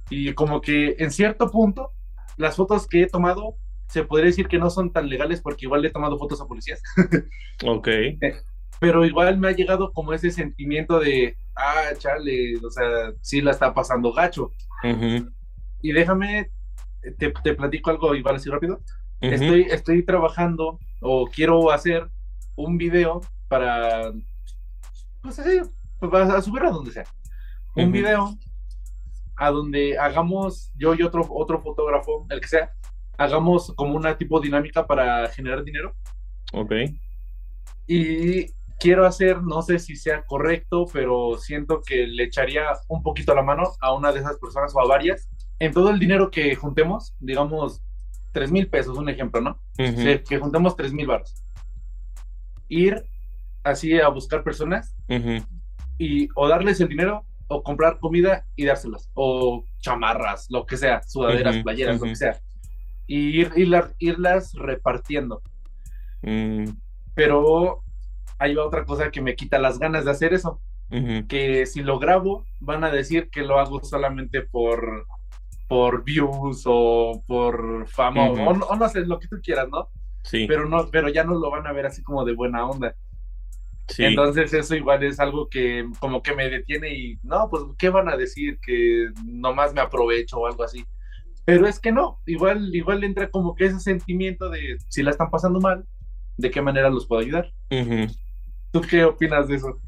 [0.10, 1.92] y como que en cierto punto,
[2.38, 3.56] las fotos que he tomado
[3.88, 6.46] se podría decir que no son tan legales porque igual le he tomado fotos a
[6.46, 6.82] policías.
[7.66, 7.88] ok.
[8.80, 13.52] Pero igual me ha llegado como ese sentimiento de, ah, chale, o sea, sí la
[13.52, 14.52] está pasando gacho.
[15.82, 16.52] Y déjame,
[17.18, 18.82] te, platico algo igual así rápido.
[19.22, 22.10] estoy, estoy trabajando o quiero hacer
[22.56, 24.12] un video para,
[25.22, 25.62] pues así,
[26.00, 27.06] para subir a donde sea.
[27.76, 28.38] Un video
[29.38, 32.72] a donde hagamos, yo y otro, otro fotógrafo, el que sea,
[33.18, 35.96] hagamos como una tipo dinámica para generar dinero.
[36.54, 36.74] Ok.
[37.88, 38.48] Y
[38.80, 43.44] quiero hacer, no sé si sea correcto, pero siento que le echaría un poquito la
[43.44, 45.30] mano a una de esas personas o a varias.
[45.60, 47.82] En todo el dinero que juntemos, digamos,
[48.32, 49.60] tres mil pesos, un ejemplo, ¿no?
[49.78, 51.34] que juntemos tres mil baros.
[52.68, 53.06] Ir
[53.64, 54.96] así a buscar personas
[55.98, 61.04] y o darles el dinero o comprar comida y dárselas, o chamarras, lo que sea,
[61.04, 62.40] sudaderas, playeras, lo que sea.
[63.08, 63.52] Y ir,
[64.00, 65.42] irlas repartiendo.
[66.22, 66.70] Mm.
[67.14, 67.84] Pero
[68.40, 70.60] hay otra cosa que me quita las ganas de hacer eso.
[71.28, 75.06] Que si lo grabo, van a decir que lo hago solamente por,
[75.68, 79.90] por views o por fama o, no sé, lo que tú quieras, ¿no?
[80.24, 80.46] Sí.
[80.48, 82.96] Pero, no, pero ya no lo van a ver así como de buena onda.
[83.88, 84.04] Sí.
[84.04, 88.10] Entonces eso igual es algo que como que me detiene y no, pues ¿qué van
[88.10, 88.60] a decir?
[88.60, 90.84] Que nomás me aprovecho o algo así.
[91.46, 95.30] Pero es que no, igual, igual entra como que ese sentimiento de si la están
[95.30, 95.86] pasando mal,
[96.38, 97.52] ¿de qué manera los puedo ayudar?
[98.72, 99.80] ¿Tú qué opinas de eso?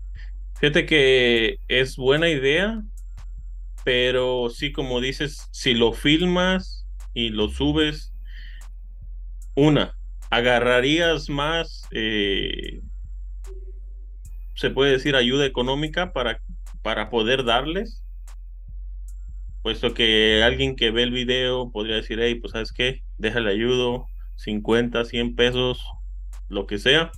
[0.59, 2.81] Fíjate que es buena idea,
[3.83, 8.13] pero sí, como dices, si lo filmas y lo subes,
[9.55, 9.97] una,
[10.29, 12.81] agarrarías más, eh,
[14.57, 16.41] se puede decir, ayuda económica para,
[16.81, 18.03] para poder darles,
[19.61, 24.07] puesto que alguien que ve el video podría decir, hey, pues sabes qué, déjale ayudo,
[24.35, 25.81] 50, 100 pesos,
[26.49, 27.11] lo que sea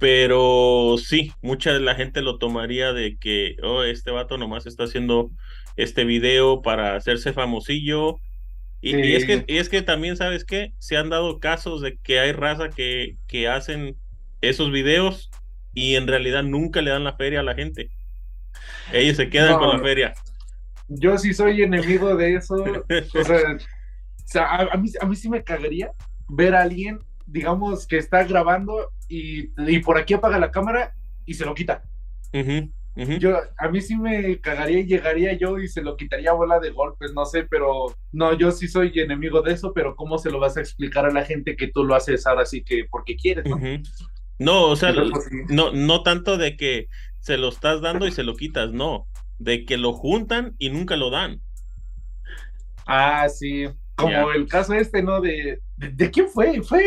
[0.00, 4.84] pero sí, mucha de la gente lo tomaría de que, oh, este vato nomás está
[4.84, 5.30] haciendo
[5.76, 8.16] este video para hacerse famosillo.
[8.80, 10.72] Y, es, que, es que también, ¿sabes qué?
[10.78, 13.98] Se han dado casos de que hay raza que, que hacen
[14.40, 15.28] esos videos
[15.72, 17.90] y en realidad nunca le dan la feria a la gente.
[18.92, 20.14] Ellos se quedan con la feria.
[20.88, 22.54] Yo sí soy enemigo de eso.
[22.64, 25.92] o sea, a, mí, a mí sí me cagaría
[26.28, 29.48] ver a alguien, digamos, que está grabando y,
[29.80, 30.94] por aquí apaga la cámara
[31.26, 31.82] y se lo quita.
[33.18, 36.70] Yo, a mí sí me cagaría y llegaría yo y se lo quitaría bola de
[36.70, 40.38] golpes, no sé, pero no, yo sí soy enemigo de eso, pero ¿cómo se lo
[40.38, 43.46] vas a explicar a la gente que tú lo haces ahora sí que porque quieres,
[43.46, 43.58] no?
[44.40, 44.94] No, o sea,
[45.50, 49.06] no, no tanto de que se lo estás dando y se lo quitas, no,
[49.38, 51.42] de que lo juntan y nunca lo dan.
[52.86, 55.20] Ah, sí, como el caso este, ¿no?
[55.20, 56.62] De, de, quién fue?
[56.62, 56.82] Fue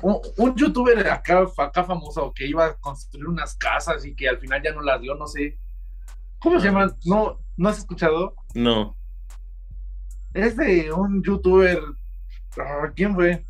[0.00, 4.62] un, youtuber acá, acá famoso que iba a construir unas casas y que al final
[4.62, 5.58] ya no las dio, no sé.
[6.38, 6.96] ¿Cómo se llama?
[7.04, 8.34] ¿No, ¿No has escuchado?
[8.54, 8.96] No.
[10.32, 11.82] Es de un youtuber.
[12.56, 13.44] Ah, ¿Quién fue?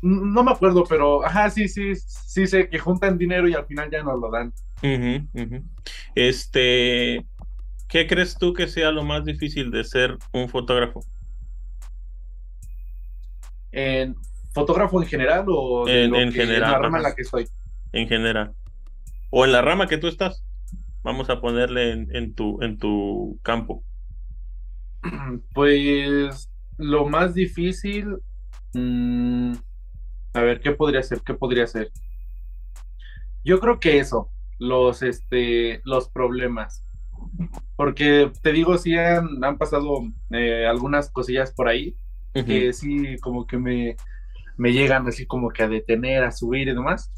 [0.00, 3.90] No me acuerdo, pero ajá, sí, sí, sí sé que juntan dinero y al final
[3.90, 4.52] ya no lo dan.
[6.14, 7.26] Este,
[7.88, 11.00] ¿qué crees tú que sea lo más difícil de ser un fotógrafo?
[13.72, 14.14] En
[14.52, 17.48] fotógrafo en general o en, general, en la rama en la que estoy.
[17.92, 18.52] En general.
[19.30, 20.44] O en la rama que tú estás.
[21.02, 23.82] Vamos a ponerle en, tu, en tu campo.
[25.54, 28.16] Pues lo más difícil.
[28.74, 29.54] Mmm,
[30.38, 31.20] a ver, ¿qué podría ser?
[31.20, 31.90] ¿Qué podría ser?
[33.44, 36.84] Yo creo que eso, los, este, los problemas.
[37.76, 41.96] Porque te digo, sí han, han pasado eh, algunas cosillas por ahí
[42.44, 43.96] que sí, como que me,
[44.56, 47.12] me llegan así como que a detener, a subir y demás.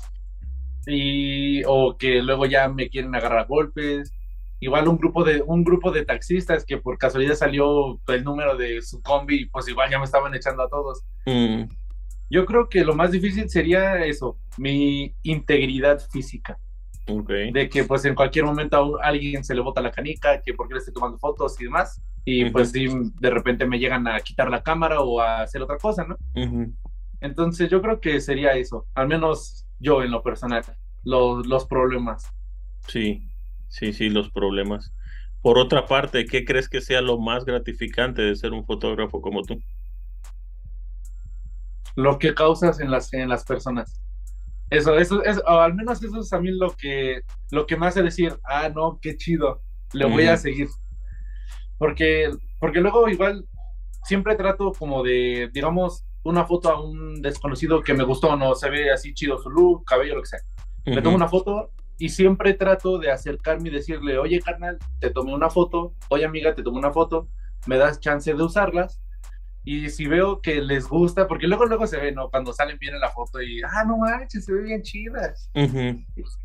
[0.87, 4.15] Y, o que luego ya me quieren agarrar golpes.
[4.61, 8.83] Igual un grupo de un grupo de taxistas que por casualidad salió el número de
[8.83, 11.03] su combi, pues igual ya me estaban echando a todos.
[11.27, 11.65] Mm.
[12.31, 16.59] Yo creo que lo más difícil sería eso, mi integridad física.
[17.53, 20.75] De que pues en cualquier momento a alguien se le bota la canica, que porque
[20.75, 24.49] le estoy tomando fotos y demás, y pues si de repente me llegan a quitar
[24.49, 26.17] la cámara o a hacer otra cosa, ¿no?
[27.21, 30.63] Entonces yo creo que sería eso, al menos yo en lo personal,
[31.03, 32.31] los, los problemas.
[32.87, 33.29] Sí,
[33.69, 34.93] sí, sí, los problemas.
[35.43, 39.43] Por otra parte, ¿qué crees que sea lo más gratificante de ser un fotógrafo como
[39.43, 39.61] tú?
[41.97, 44.01] Lo que causas en las, en las personas.
[44.71, 47.87] Eso, eso, es, o al menos eso es a mí lo que, lo que me
[47.87, 50.69] hace decir, ah, no, qué chido, le voy a seguir.
[51.77, 53.47] Porque, porque luego igual
[54.05, 58.71] siempre trato como de, digamos, una foto a un desconocido que me gustó, no se
[58.71, 60.41] ve así chido su look, cabello, lo que sea.
[60.85, 65.35] Me tomo una foto y siempre trato de acercarme y decirle, oye, carnal, te tomé
[65.35, 67.29] una foto, oye, amiga, te tomé una foto,
[67.67, 69.03] me das chance de usarlas
[69.63, 72.31] y si veo que les gusta, porque luego luego se ve, ¿no?
[72.31, 75.51] Cuando salen bien en la foto y, ah, no manches, se ve bien chidas.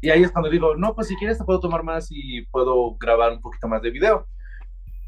[0.01, 2.95] Y ahí es cuando digo, no, pues si quieres te puedo tomar más y puedo
[2.97, 4.27] grabar un poquito más de video.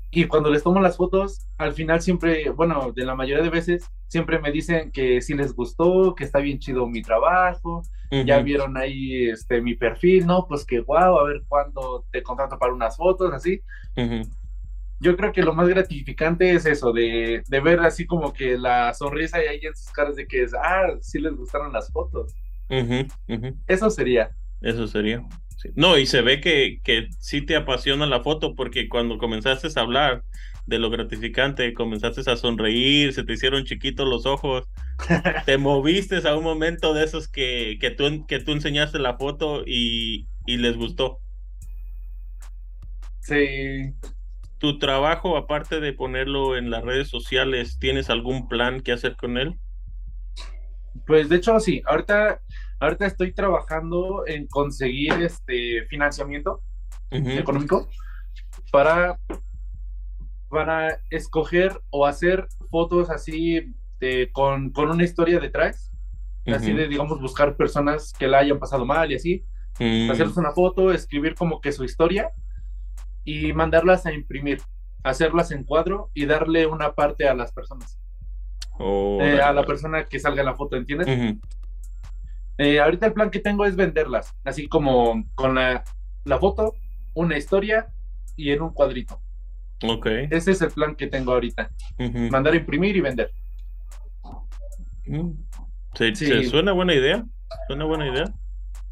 [0.10, 3.86] Y cuando les tomo las fotos, al final siempre, bueno, de la mayoría de veces,
[4.08, 8.78] siempre me dicen que sí les gustó, que está bien chido mi trabajo, ya vieron
[8.78, 10.48] ahí este mi perfil, ¿no?
[10.48, 13.62] Pues que guau, a ver cuándo te contrato para unas fotos, así
[15.00, 19.38] yo creo que lo más gratificante es eso, de, ver así como que la sonrisa
[19.38, 22.34] ahí en sus caras de que es, ah, sí les gustaron las fotos.
[23.68, 24.32] Eso sería.
[24.62, 25.24] Eso sería.
[25.76, 29.82] No, y se ve que, que sí te apasiona la foto porque cuando comenzaste a
[29.82, 30.24] hablar
[30.66, 34.68] de lo gratificante, comenzaste a sonreír, se te hicieron chiquitos los ojos,
[35.46, 39.64] te moviste a un momento de esos que, que, tú, que tú enseñaste la foto
[39.66, 41.20] y, y les gustó.
[43.22, 43.94] Sí,
[44.60, 49.38] ¿Tu trabajo, aparte de ponerlo en las redes sociales, tienes algún plan que hacer con
[49.38, 49.60] él?
[51.06, 52.42] Pues de hecho sí, ahorita,
[52.80, 56.62] ahorita estoy trabajando en conseguir este financiamiento
[57.12, 57.88] económico
[58.72, 59.20] para,
[60.50, 65.92] para escoger o hacer fotos así de, con, con, una historia detrás,
[66.48, 69.46] así de, digamos, buscar personas que la hayan pasado mal y así,
[69.80, 70.10] mm.
[70.10, 72.32] hacerles una foto, escribir como que su historia
[73.28, 74.62] y mandarlas a imprimir,
[75.04, 78.00] hacerlas en cuadro y darle una parte a las personas.
[78.80, 81.36] Oh, eh, a la persona que salga en la foto, ¿entiendes?
[82.58, 85.84] Eh, ahorita el plan que tengo es venderlas, así como con la,
[86.40, 86.74] foto,
[87.16, 87.88] una historia
[88.38, 89.20] y en un cuadrito.
[89.84, 90.08] Ok.
[90.32, 91.70] Ese es el plan que tengo ahorita.
[92.32, 93.30] Mandar a imprimir y vender.
[95.06, 95.32] Mm.
[95.96, 97.26] ¿Se, suena buena idea?
[97.68, 98.34] ¿Suena buena idea?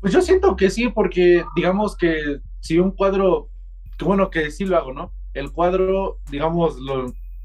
[0.01, 3.49] Pues yo siento que sí, porque digamos que si un cuadro
[3.97, 5.11] que bueno que sí lo hago, ¿no?
[5.33, 6.77] El cuadro, digamos,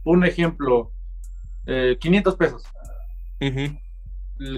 [0.05, 0.93] un ejemplo,
[1.67, 2.65] 500 eh, pesos.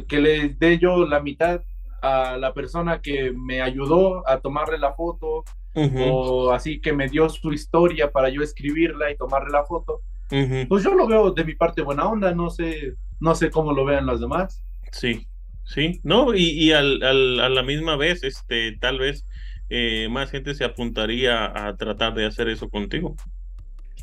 [0.09, 1.62] Que le dé yo la mitad
[2.02, 7.28] a la persona que me ayudó a tomarle la foto, o así que me dio
[7.28, 10.00] su historia para yo escribirla y tomarle la foto,
[10.68, 13.85] pues yo lo veo de mi parte buena onda, no sé, no sé cómo lo
[13.85, 14.62] vean los demás.
[14.90, 15.26] Sí,
[15.64, 19.24] sí, no, y, y al, al, a la misma vez, este, tal vez
[19.68, 23.16] eh, más gente se apuntaría a tratar de hacer eso contigo.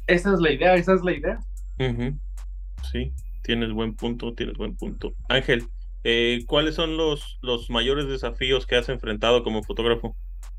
[0.08, 1.40] Esa es la idea, esa es la idea.
[2.92, 5.14] Sí, tienes buen punto, tienes buen punto.
[5.28, 5.66] Ángel,
[6.04, 10.16] eh, ¿cuáles son los, los mayores desafíos que has enfrentado como fotógrafo?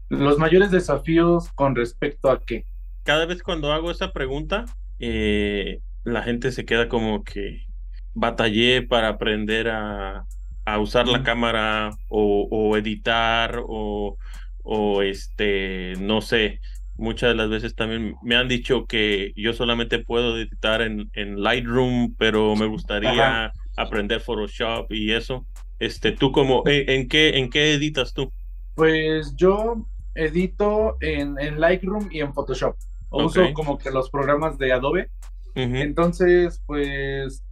[0.08, 2.64] Los mayores desafíos con respecto a qué?
[3.04, 4.64] Cada vez cuando hago esa pregunta,
[4.98, 7.66] eh, la gente se queda como que
[8.14, 10.24] batallé para aprender a,
[10.64, 14.16] a usar la cámara o, o editar o,
[14.62, 16.61] o este, no sé,
[16.96, 21.42] muchas de las veces también me han dicho que yo solamente puedo editar en, en
[21.42, 25.46] Lightroom, pero me gustaría aprender Photoshop y eso.
[25.79, 28.33] Este, tú como, ¿en, qué, en qué editas tú?
[28.75, 32.77] Pues yo edito en, en Lightroom y en Photoshop.
[33.11, 35.11] Uso como que los programas de Adobe.
[35.55, 37.42] Entonces, pues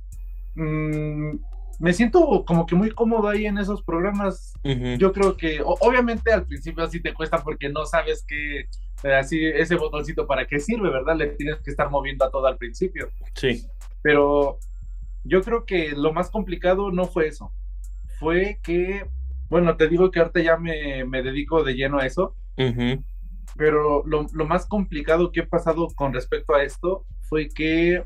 [0.55, 1.37] mm,
[1.79, 4.55] me siento como que muy cómodo ahí en esos programas.
[4.99, 8.69] Yo creo que, obviamente al principio así te cuesta porque no sabes que
[9.05, 11.17] eh, así ese botoncito para qué sirve, ¿verdad?
[11.17, 13.09] Le tienes que estar moviendo a todo al principio.
[13.35, 13.65] Sí.
[14.03, 14.59] Pero
[15.23, 17.53] yo creo que lo más complicado no fue eso.
[18.19, 19.07] Fue que,
[19.49, 22.35] bueno, te digo que ahorita ya me, me dedico de lleno a eso.
[23.57, 28.05] Pero lo, lo más complicado que he pasado con respecto a esto fue que,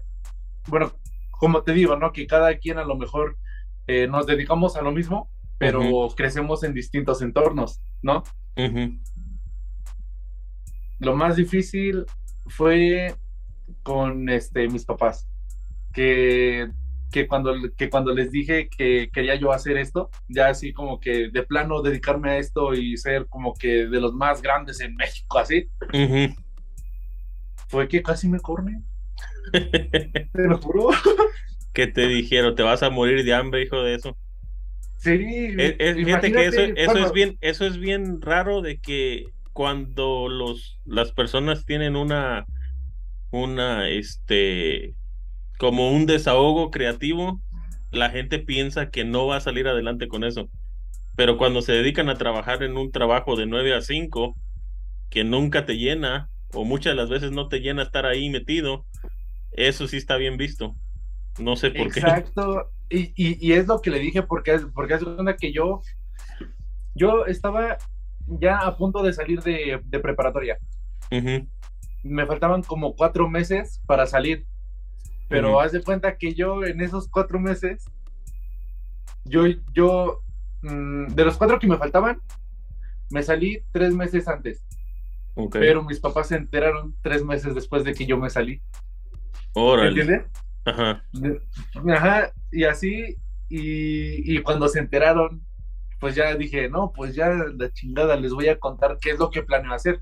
[0.69, 0.93] bueno,
[1.31, 2.13] como te digo, ¿no?
[2.13, 3.37] Que cada quien a lo mejor
[3.87, 8.23] eh, nos dedicamos a lo mismo, pero crecemos en distintos entornos, ¿no?
[10.99, 12.05] Lo más difícil
[12.47, 13.15] fue
[13.83, 15.29] con este, mis papás,
[15.93, 16.69] que,
[17.11, 21.29] que, cuando, que cuando les dije que quería yo hacer esto, ya así como que
[21.31, 25.39] de plano dedicarme a esto y ser como que de los más grandes en México,
[25.39, 25.71] así,
[27.69, 28.85] fue que casi me corren.
[29.53, 30.91] Te lo juro.
[31.73, 32.55] ¿Qué te dijeron?
[32.55, 34.17] ¿Te vas a morir de hambre, hijo de eso?
[34.99, 35.19] Sí.
[35.19, 41.13] fíjate que eso, eso es bien, eso es bien raro de que cuando los, las
[41.13, 42.47] personas tienen una,
[43.31, 44.95] una, este,
[45.59, 47.41] como un desahogo creativo,
[47.91, 50.49] la gente piensa que no va a salir adelante con eso.
[51.17, 54.35] Pero cuando se dedican a trabajar en un trabajo de 9 a 5,
[55.11, 58.87] que nunca te llena, o muchas de las veces no te llena estar ahí metido,
[59.53, 60.75] eso sí está bien visto.
[61.39, 62.01] No sé por qué.
[62.01, 62.71] Exacto.
[62.89, 65.81] Y, y, es lo que le dije porque, porque es una que yo,
[66.95, 67.79] yo estaba
[68.27, 70.59] ya a punto de salir de, preparatoria.
[72.03, 74.47] Me faltaban como cuatro meses para salir.
[75.29, 77.87] Pero haz de cuenta que yo en esos cuatro meses,
[79.25, 80.21] yo, yo,
[80.61, 82.21] mm, de los cuatro que me faltaban,
[83.11, 84.63] me salí tres meses antes.
[85.51, 88.61] Pero mis papás se enteraron tres meses después de que yo me salí.
[89.55, 90.27] ¿Entiendes?
[90.65, 91.05] Ajá.
[91.89, 93.17] Ajá, y así,
[93.49, 95.43] y, cuando se enteraron,
[96.01, 99.31] pues ya dije, no, pues ya la chingada, les voy a contar qué es lo
[99.31, 99.99] que planeo hacer.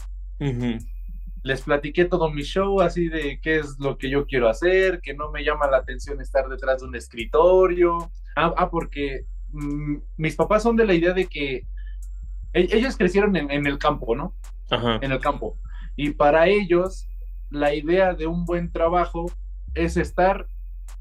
[1.42, 5.14] Les platiqué todo mi show, así de qué es lo que yo quiero hacer, que
[5.14, 8.10] no me llama la atención estar detrás de un escritorio.
[8.36, 11.66] Ah, ah porque mm, mis papás son de la idea de que
[12.52, 14.34] e, ellos crecieron en, en el campo, ¿no?
[14.70, 14.98] Ajá.
[15.00, 15.58] En el campo.
[15.96, 17.08] Y para ellos,
[17.50, 19.26] la idea de un buen trabajo
[19.74, 20.46] es estar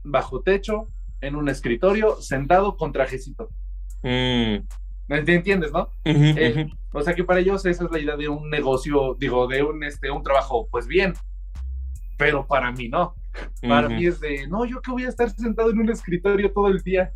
[0.03, 0.83] bajo techo,
[1.21, 3.49] en un escritorio, sentado con trajecito.
[4.03, 4.63] Mm.
[5.07, 5.89] ¿Me entiendes, no?
[6.05, 9.63] Eh, o sea que para ellos esa es la idea de un negocio, digo, de
[9.63, 11.13] un, este, un trabajo, pues bien,
[12.17, 13.15] pero para mí no.
[13.61, 16.67] Para mí es de, no, yo que voy a estar sentado en un escritorio todo
[16.67, 17.11] el día.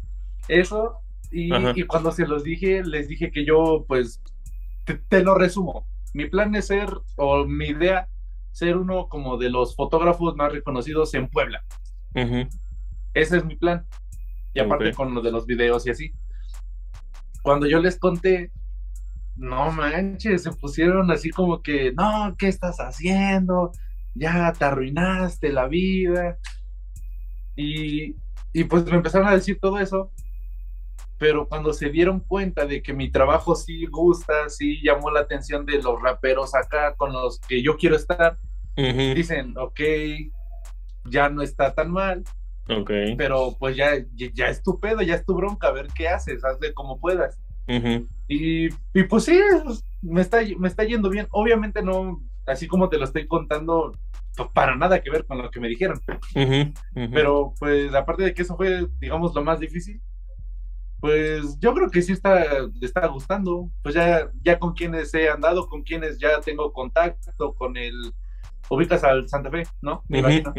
[0.48, 1.00] Eso,
[1.32, 1.50] y,
[1.84, 4.22] cuando se los dije, les dije que yo, pues,
[5.10, 5.88] te, lo resumo.
[6.14, 8.08] Mi plan es ser, o mi idea
[8.54, 11.64] ser uno como de los fotógrafos más reconocidos en Puebla.
[13.14, 13.86] Ese es mi plan.
[14.54, 16.14] Y aparte con lo de los videos y así.
[17.42, 18.52] Cuando yo les conté,
[19.36, 23.72] no manches, se pusieron así como que, no, ¿qué estás haciendo?
[24.14, 26.38] Ya te arruinaste la vida.
[27.56, 28.16] Y,
[28.54, 30.12] y pues me empezaron a decir todo eso.
[31.24, 35.66] Pero cuando se dieron cuenta de que mi trabajo sí gusta, sí llamó la atención
[35.66, 38.38] de los raperos acá con los que yo quiero estar,
[38.76, 39.80] dicen, ok,
[41.06, 42.26] ya no está tan mal.
[42.68, 43.16] Okay.
[43.16, 43.92] Pero pues ya,
[44.34, 47.40] ya es tu pedo, ya es tu bronca, a ver qué haces, hazle como puedas.
[48.28, 49.40] y, y, pues sí,
[50.02, 51.28] me está, me está yendo bien.
[51.32, 53.98] Obviamente no, así como te lo estoy contando,
[54.36, 56.02] pues, para nada que ver con lo que me dijeron.
[57.14, 60.02] Pero pues aparte de que eso fue, digamos, lo más difícil,
[61.04, 62.46] Pues yo creo que sí está,
[62.80, 63.70] está gustando.
[63.82, 68.14] Pues ya, ya con quienes he andado, con quienes ya tengo contacto, con el
[68.70, 70.06] ubicas al Santa Fe, ¿no?
[70.08, 70.54] Me imagino.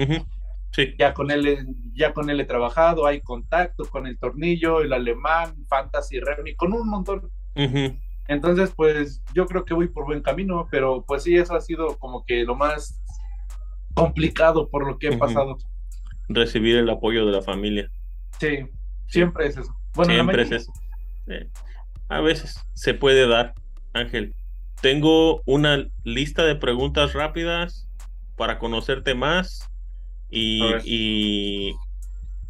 [0.71, 0.95] Sí.
[0.99, 5.65] Ya con él, ya con él he trabajado, hay contacto con el tornillo, el alemán,
[5.67, 7.31] Fantasy Remy, con un montón.
[8.29, 11.97] Entonces, pues yo creo que voy por buen camino, pero pues sí, eso ha sido
[11.97, 13.03] como que lo más
[13.95, 15.57] complicado por lo que he pasado.
[16.29, 17.91] Recibir el apoyo de la familia.
[18.39, 18.59] Sí,
[19.07, 19.75] siempre es eso.
[19.95, 20.73] Bueno, siempre es eso.
[21.27, 21.49] Eh,
[22.09, 23.55] a veces se puede dar,
[23.93, 24.35] Ángel.
[24.81, 27.89] Tengo una lista de preguntas rápidas
[28.37, 29.71] para conocerte más
[30.31, 30.61] y,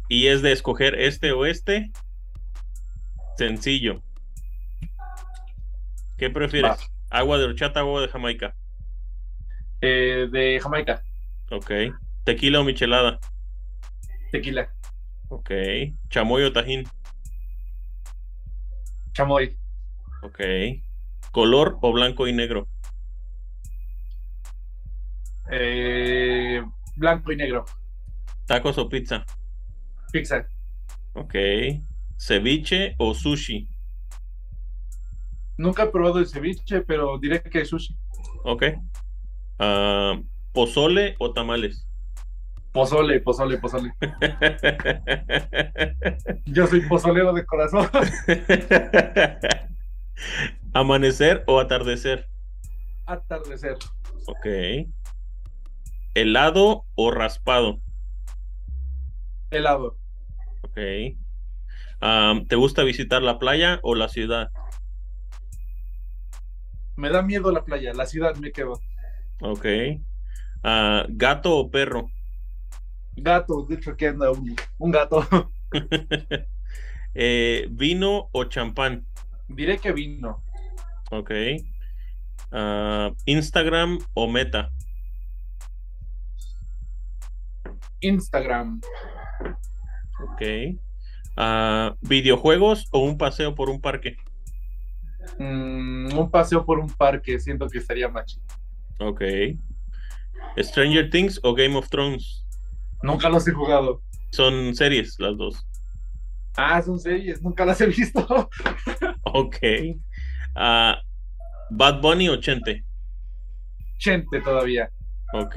[0.09, 1.91] y, es de escoger este o este.
[3.37, 4.01] Sencillo.
[6.17, 6.77] ¿Qué prefieres?
[7.09, 8.55] ¿Agua de horchata o agua de Jamaica?
[9.81, 11.03] Eh, de Jamaica.
[11.51, 11.71] Ok.
[12.23, 13.19] ¿Tequila o michelada?
[14.31, 14.73] Tequila.
[15.29, 15.51] Ok.
[16.09, 16.85] ¿Chamoy o tajín?
[19.15, 19.57] Chamoy.
[20.23, 20.39] Ok.
[21.31, 22.67] ¿Color o blanco y negro?
[25.49, 26.61] Eh,
[26.97, 27.63] blanco y negro.
[28.45, 29.25] ¿Tacos o pizza?
[30.11, 30.45] Pizza.
[31.13, 31.33] Ok.
[32.17, 33.69] ¿Ceviche o sushi?
[35.57, 37.97] Nunca he probado el ceviche, pero diré que es sushi.
[38.43, 38.63] Ok.
[39.59, 40.19] Ah,
[40.51, 41.87] ¿Pozole o tamales?
[42.75, 43.93] Pozole, pozole, pozole.
[46.45, 47.87] Yo soy pozolero de corazón.
[50.73, 52.27] ¿Amanecer o atardecer?
[53.05, 53.77] Atardecer.
[54.27, 54.45] Ok.
[56.15, 57.79] ¿Helado o raspado?
[59.51, 59.97] Helado.
[60.63, 60.75] Ok.
[62.49, 64.49] ¿Te gusta visitar la playa o la ciudad?
[66.97, 68.81] Me da miedo la playa, la ciudad me quedo.
[69.39, 69.65] Ok.
[70.61, 72.09] Ah, ¿Gato o perro?
[73.15, 75.27] Gato, de hecho que anda un, gato.
[77.17, 79.05] Eh, ¿Vino o champán?
[79.47, 80.43] Diré que vino.
[81.11, 81.31] Ok.
[82.51, 84.69] Ah, ¿Instagram o Meta?
[88.01, 88.81] Instagram.
[90.19, 90.41] Ok.
[91.37, 94.17] Ah, ¿Videojuegos o un paseo por un parque?
[95.39, 98.39] Mm, un paseo por un parque, siento que estaría más
[98.99, 99.21] Ok.
[100.57, 102.44] ¿Stranger Things o Game of Thrones?
[103.01, 104.01] Nunca los he jugado.
[104.31, 105.67] Son series las dos.
[106.57, 108.49] Ah, son series, nunca las he visto.
[109.23, 109.57] ok.
[110.55, 110.97] Ah,
[111.69, 112.85] ¿Bad Bunny o Chente?
[113.97, 114.89] Chente todavía.
[115.33, 115.55] Ok.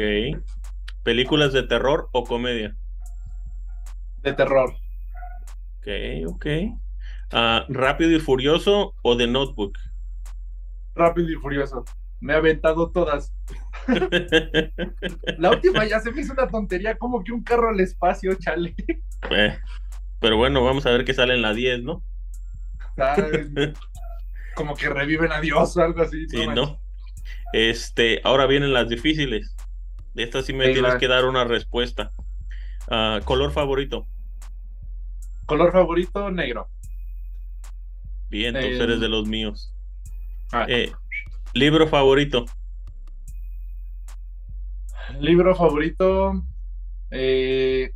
[1.02, 2.76] ¿Películas de terror o comedia?
[4.18, 4.74] De terror.
[5.78, 5.88] Ok,
[6.26, 6.46] ok.
[7.32, 9.78] Ah, ¿Rápido y Furioso o The Notebook?
[10.94, 11.84] Rápido y Furioso.
[12.20, 13.32] Me ha aventado todas.
[15.38, 18.74] La última ya se me hizo una tontería, como que un carro al espacio, chale.
[19.30, 19.58] Eh,
[20.20, 22.02] pero bueno, vamos a ver qué sale en la 10, ¿no?
[24.54, 26.28] como que reviven a Dios o algo así.
[26.28, 26.80] Sí, ¿no?
[27.52, 29.54] Este, ahora vienen las difíciles.
[30.14, 32.12] De esta sí me tienes que dar una respuesta.
[32.88, 34.06] Ah, ¿Color favorito?
[35.46, 36.68] Color favorito, negro.
[38.28, 39.72] Bien, tú eres de los míos.
[40.52, 40.66] Ah.
[40.68, 40.92] Eh,
[41.54, 42.46] ¿Libro favorito?
[45.20, 46.44] Libro favorito.
[47.10, 47.90] Eh,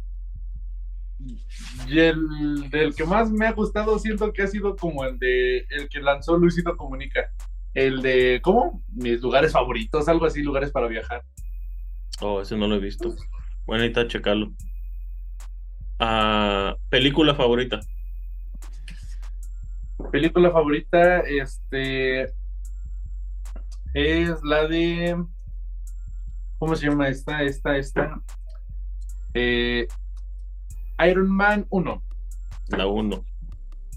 [1.87, 5.59] y el del que más me ha gustado siento que ha sido como el de
[5.71, 7.31] el que lanzó Luisito Comunica.
[7.75, 8.83] El de, ¿cómo?
[8.93, 11.23] Mis lugares favoritos, algo así, lugares para viajar.
[12.21, 13.15] Oh, ese no lo he visto.
[13.67, 14.53] Bueno, ahorita checarlo.
[15.99, 17.81] Ah, película favorita.
[20.11, 22.33] Película favorita, este
[23.95, 25.25] es la de
[26.63, 27.43] ¿cómo se llama esta?
[27.43, 28.23] Esta, esta.
[29.35, 29.89] Eh,
[31.05, 32.03] Iron Man 1.
[32.69, 33.25] La 1.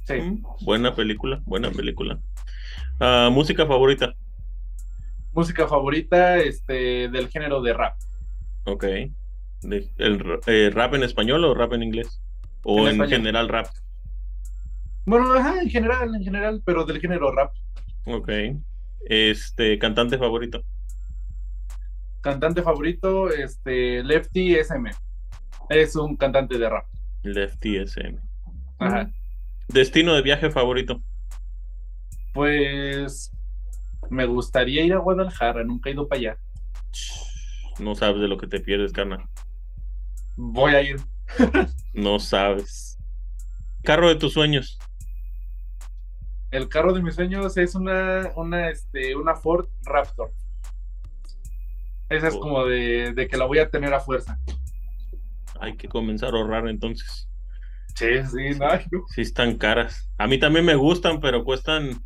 [0.07, 0.13] Sí.
[0.15, 2.19] Mm, buena película, buena película.
[2.99, 4.15] Ah, música favorita.
[5.31, 7.97] Música favorita, este, del género de rap.
[8.63, 8.83] Ok.
[9.61, 12.19] De, el, eh, ¿Rap en español o rap en inglés?
[12.63, 13.67] ¿O en, general rap?
[15.05, 17.53] Bueno, ajá, en general, en general, pero del género rap.
[18.07, 18.31] Ok.
[19.07, 20.63] Este, cantante favorito.
[22.25, 24.89] Cantante favorito, este, Lefty SM.
[25.69, 26.87] Es un cantante de rap.
[27.21, 28.17] Lefty SM.
[28.79, 29.11] Ajá.
[29.67, 31.03] Destino de viaje favorito.
[32.33, 33.31] Pues
[34.09, 36.37] me gustaría ir a Guadalajara, nunca he ido para allá.
[37.77, 39.29] No sabes de lo que te pierdes, carnal.
[40.35, 40.95] Voy a ir.
[41.93, 42.97] no sabes.
[43.83, 44.79] Carro de tus sueños.
[46.49, 50.31] El carro de mis sueños es una, una, este, una Ford Raptor.
[52.09, 52.39] Esa es oh.
[52.39, 54.39] como de, que la voy a tener a fuerza.
[55.59, 57.27] Hay que comenzar a ahorrar entonces.
[57.95, 58.67] Sí, sí, no.
[59.07, 60.09] Sí, están caras.
[60.17, 62.03] A mí también me gustan, pero cuestan.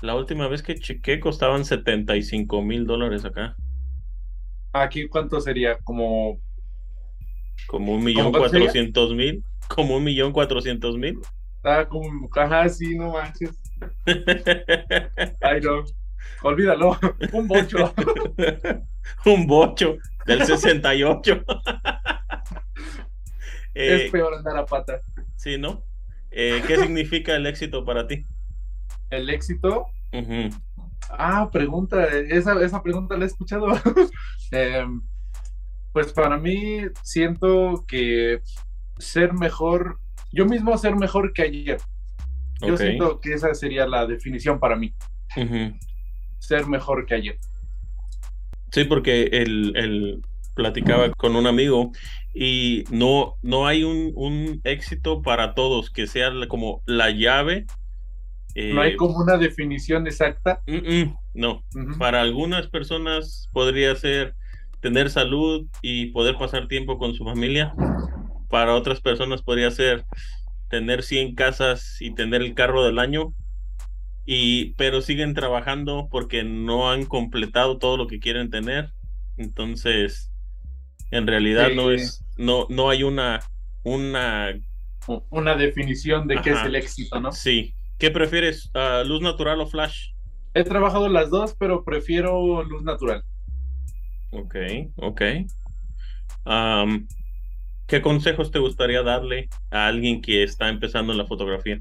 [0.00, 3.56] La última vez que chequé costaban 75 mil dólares acá.
[4.72, 5.78] Aquí, ¿cuánto sería?
[5.78, 6.40] Como.
[7.66, 9.42] Como un millón cuatrocientos mil.
[9.66, 11.18] Como un millón cuatrocientos mil.
[11.64, 12.28] Ah, como.
[12.36, 13.60] Ajá, sí, no manches.
[15.40, 15.84] Ay, no.
[16.42, 16.98] Olvídalo.
[17.32, 17.94] Un bocho.
[19.24, 19.96] un bocho
[20.26, 21.44] del 68.
[23.74, 25.00] es eh, peor andar a pata.
[25.36, 25.82] Sí, ¿no?
[26.30, 28.26] Eh, ¿Qué significa el éxito para ti?
[29.10, 29.86] El éxito.
[31.10, 32.04] Ah, pregunta.
[32.06, 33.68] Esa, esa pregunta la he escuchado.
[34.50, 35.02] Em,
[35.92, 38.40] pues para mí siento que
[38.98, 39.98] ser mejor,
[40.32, 41.78] yo mismo ser mejor que ayer.
[42.60, 44.94] Yo siento que esa sería la definición para mí.
[46.38, 47.38] Ser mejor que ayer.
[48.70, 50.22] Sí, porque el,
[50.54, 51.92] platicaba con un amigo
[52.34, 57.66] y no, no hay un, éxito para todos que sea como la llave.
[58.54, 60.62] no hay eh, como una definición exacta.
[61.34, 61.64] no,
[61.98, 64.34] para algunas personas podría ser
[64.80, 67.74] tener salud y poder pasar tiempo con su familia.
[68.48, 70.04] Para otras personas podría ser
[70.68, 73.34] tener 100 casas y tener el carro del año.
[74.30, 78.92] Y, pero siguen trabajando porque no han completado todo lo que quieren tener.
[79.38, 80.30] Entonces,
[81.10, 83.40] en realidad no es, no, no hay una,
[83.84, 84.52] una,
[85.30, 87.32] una definición de qué es el éxito, ¿no?
[87.32, 87.72] Sí.
[87.96, 90.10] ¿Qué prefieres, ah, luz natural o flash?
[90.52, 93.24] He trabajado las dos, pero prefiero luz natural.
[94.30, 94.56] Ok,
[94.96, 95.22] ok.
[97.86, 101.80] ¿Qué consejos te gustaría darle a alguien que está empezando en la fotografía?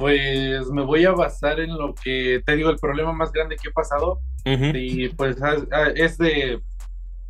[0.00, 3.68] Pues me voy a basar en lo que te digo, el problema más grande que
[3.68, 4.22] he pasado.
[4.46, 6.62] Y pues ah, ah, es de,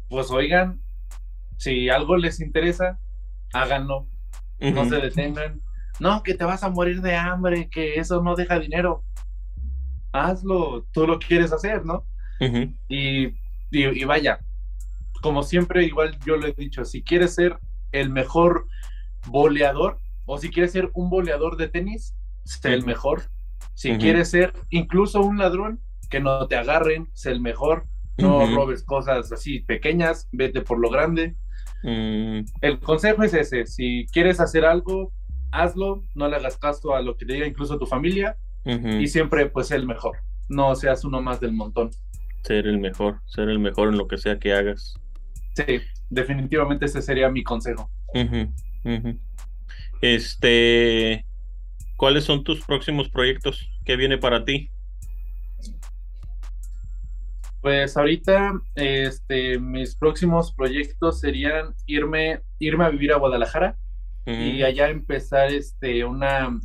[0.08, 0.80] pues oigan,
[1.56, 3.00] si algo les interesa,
[3.52, 4.06] háganlo.
[4.60, 5.60] No se detengan.
[5.98, 9.02] No, que te vas a morir de hambre, que eso no deja dinero.
[10.12, 12.06] Hazlo, tú lo quieres hacer, ¿no?
[12.88, 13.34] y,
[13.72, 14.38] y vaya,
[15.22, 17.58] como siempre, igual yo lo he dicho, si quieres ser
[17.90, 18.68] el mejor
[19.26, 22.14] boleador o si quieres ser un boleador de tenis,
[22.60, 23.22] sé el mejor.
[23.74, 25.80] Si quieres ser incluso un ladrón,
[26.10, 27.86] que no te agarren, sé el mejor.
[28.18, 31.36] No robes cosas así pequeñas, vete por lo grande.
[31.82, 32.40] Mm.
[32.60, 35.12] El consejo es ese, si quieres hacer algo,
[35.50, 39.46] hazlo, no le hagas caso a lo que te diga incluso tu familia y siempre
[39.46, 41.90] pues sé el mejor, no seas uno más del montón.
[42.42, 44.94] Ser el mejor, ser el mejor en lo que sea que hagas.
[45.54, 45.80] Sí,
[46.10, 47.90] definitivamente ese sería mi consejo.
[50.02, 51.24] Este,
[52.00, 53.70] ¿cuáles son tus próximos proyectos?
[53.84, 54.70] ¿Qué viene para ti?
[57.60, 63.76] Pues ahorita, este, mis próximos proyectos serían irme, irme a vivir a Guadalajara
[64.24, 66.58] y allá empezar, este, una,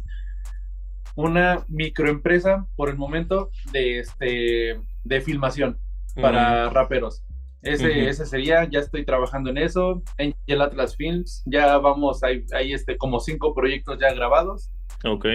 [1.15, 5.77] una microempresa por el momento de, este, de filmación
[6.15, 7.25] para raperos.
[7.61, 10.01] Ese, ese sería, ya estoy trabajando en eso.
[10.17, 14.71] En el Atlas Films, ya vamos, hay, hay este, como cinco proyectos ya grabados.
[15.05, 15.25] Ok.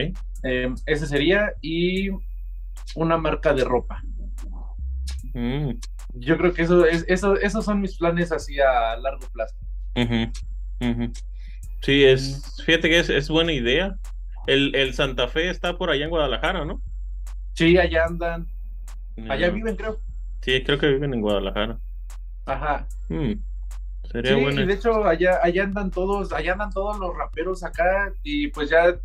[0.42, 2.10] Em, ese sería, y
[2.94, 4.02] una marca de ropa.
[5.34, 5.70] Mm.
[6.14, 9.54] Yo creo que eso, es, eso, esos son mis planes así a largo plazo.
[11.82, 13.96] Sí, es, fíjate que es, buena idea.
[14.46, 16.82] El, el, Santa Fe está por allá en Guadalajara, ¿no?
[17.54, 18.48] Sí, allá andan.
[19.28, 20.00] Allá viven, creo.
[20.40, 21.78] Sí, creo que viven en Guadalajara.
[22.46, 22.86] Ajá.
[23.08, 23.34] Hmm,
[24.10, 28.12] sería sí, y de hecho allá, allá andan todos, allá andan todos los raperos acá
[28.22, 28.98] y pues ya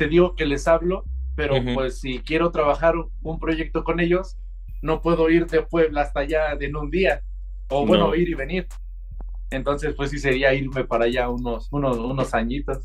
[0.00, 1.04] te digo que les hablo,
[1.36, 4.38] pero pues si quiero trabajar un proyecto con ellos,
[4.80, 7.20] no puedo ir de Puebla hasta allá en un día,
[7.68, 8.66] o bueno, ir y venir.
[9.50, 12.78] Entonces, pues sí sería irme para allá unos, unos, unos añitos.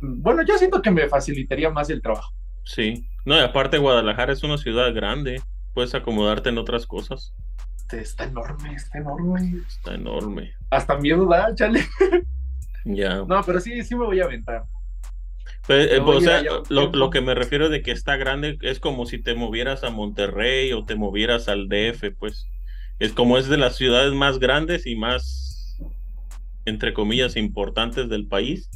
[0.00, 2.32] Bueno, yo siento que me facilitaría más el trabajo.
[2.64, 5.42] Sí, no, y aparte Guadalajara es una ciudad grande,
[5.74, 7.34] puedes acomodarte en otras cosas.
[7.92, 9.60] Está enorme, está enorme.
[9.68, 10.54] Está enorme.
[10.70, 11.86] Hasta miedo da, chale.
[12.86, 13.22] Ya.
[13.26, 14.64] No, pero sí, sí me voy a aventar.
[15.66, 19.18] Pues, eh, o sea, lo, que me refiero de que está grande es como si
[19.18, 22.48] te movieras a Monterrey o te movieras al DF, pues.
[23.00, 25.78] Es como es de las ciudades más grandes y más,
[26.64, 28.70] entre comillas, importantes del país.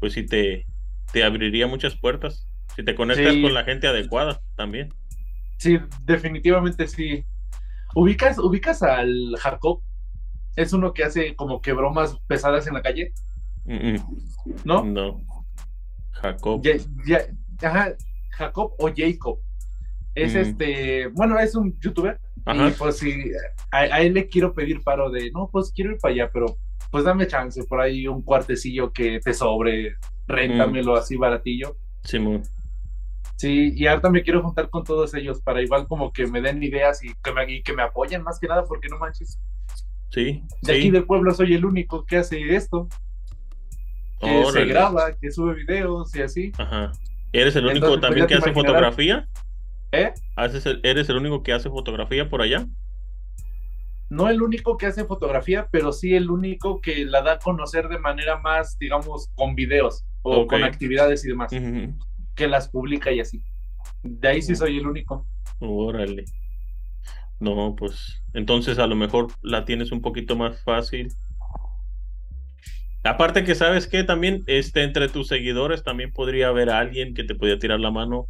[0.00, 0.64] Pues sí te,
[1.12, 2.48] te abriría muchas puertas.
[2.76, 4.94] Si te conectas con la gente adecuada también.
[5.58, 7.24] Sí, definitivamente sí.
[7.94, 9.82] ¿Ubicas, ubicas al Jacob?
[10.56, 13.12] Es uno que hace como que bromas pesadas en la calle.
[14.64, 14.84] ¿No?
[14.84, 15.20] No.
[16.12, 16.62] Jacob.
[17.62, 17.94] ajá,
[18.30, 19.38] Jacob o Jacob.
[20.14, 20.38] Es mm.
[20.38, 22.18] este, bueno, es un youtuber.
[22.46, 23.30] Y pues sí,
[23.70, 26.56] a, él le quiero pedir paro de, no, pues quiero ir para allá, pero
[26.90, 29.96] pues dame chance, por ahí un cuartecillo que te sobre,
[30.26, 31.76] réntamelo así baratillo.
[32.04, 32.18] Sí,
[33.36, 36.60] Sí, y ahorita me quiero juntar con todos ellos para igual como que me den
[36.60, 39.38] ideas y que me, que me apoyen más que nada, porque no manches.
[40.10, 40.42] Sí.
[40.62, 42.88] De aquí del pueblo soy el único que hace esto.
[44.20, 46.52] Que se graba, que sube videos y así.
[46.58, 46.92] Ajá.
[47.32, 49.28] ¿Eres el único pues, también que hace fotografía?
[49.92, 50.12] ¿Eh?
[50.82, 52.66] ¿Eres el único que hace fotografía por allá?
[54.10, 57.88] No el único que hace fotografía, pero sí el único que la da a conocer
[57.88, 61.52] de manera más, digamos, con videos o con actividades y demás.
[62.34, 63.42] Que las publica y así.
[64.02, 65.26] De ahí sí soy el único.
[65.58, 66.24] Órale.
[67.38, 71.12] No, pues entonces a lo mejor la tienes un poquito más fácil.
[73.04, 77.34] Aparte que sabes que también este, entre tus seguidores también podría haber alguien que te
[77.34, 78.26] podía tirar la mano.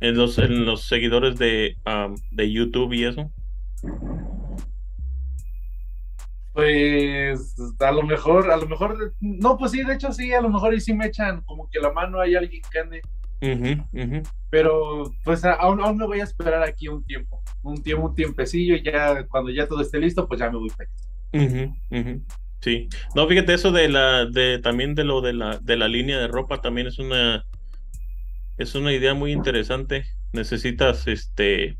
[0.00, 1.76] En los, en los seguidores de,
[2.32, 3.30] de YouTube y eso.
[6.52, 10.50] Pues a lo mejor, a lo mejor, no, pues sí, de hecho sí, a lo
[10.50, 13.00] mejor y sí me echan como que la mano hay alguien que ande.
[14.50, 18.76] Pero pues aún, aún, me voy a esperar aquí un tiempo, un tiempo, un tiempecillo
[18.76, 20.90] y ya cuando ya todo esté listo, pues ya me voy para
[22.62, 22.88] Sí.
[23.16, 26.28] No, fíjate, eso de la, de también de lo de la, de la línea de
[26.28, 27.44] ropa también es una,
[28.56, 30.04] es una idea muy interesante.
[30.32, 31.76] Necesitas, este,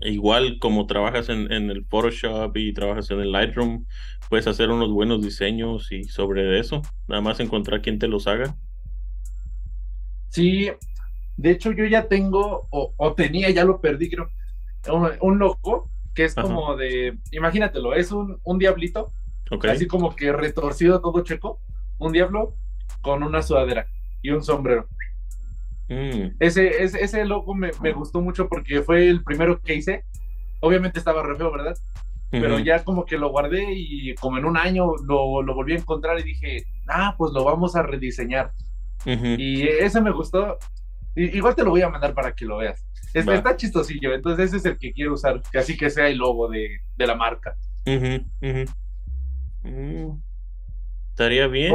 [0.00, 3.84] igual como trabajas en, en, el Photoshop y trabajas en el Lightroom,
[4.30, 8.56] puedes hacer unos buenos diseños y sobre eso, nada más encontrar quien te los haga.
[10.30, 10.70] Sí,
[11.36, 14.30] de hecho yo ya tengo, o, tenía, ya lo perdí, creo,
[15.20, 19.12] un, loco que es como de, imagínatelo, es un, un diablito,
[19.68, 21.60] así como que retorcido todo checo,
[21.98, 22.54] un diablo
[23.02, 23.86] con una sudadera
[24.22, 24.88] y un sombrero.
[25.88, 26.36] Mm.
[26.40, 30.04] Ese, ese, ese, logo me, me, gustó mucho porque fue el primero que hice.
[30.60, 31.76] Obviamente estaba re feo, ¿verdad?
[32.30, 35.78] Pero ya como que lo guardé y como en un año lo, lo volví a
[35.78, 38.50] encontrar y dije, ah, pues lo vamos a rediseñar.
[39.04, 40.58] Y ese me gustó.
[41.14, 42.84] igual te lo voy a mandar para que lo veas.
[43.12, 46.48] Está, chistosillo, entonces ese es el que quiero usar, que así que sea el logo
[46.48, 47.56] de, de la marca.
[49.64, 50.18] Mm.
[51.10, 51.74] Estaría bien.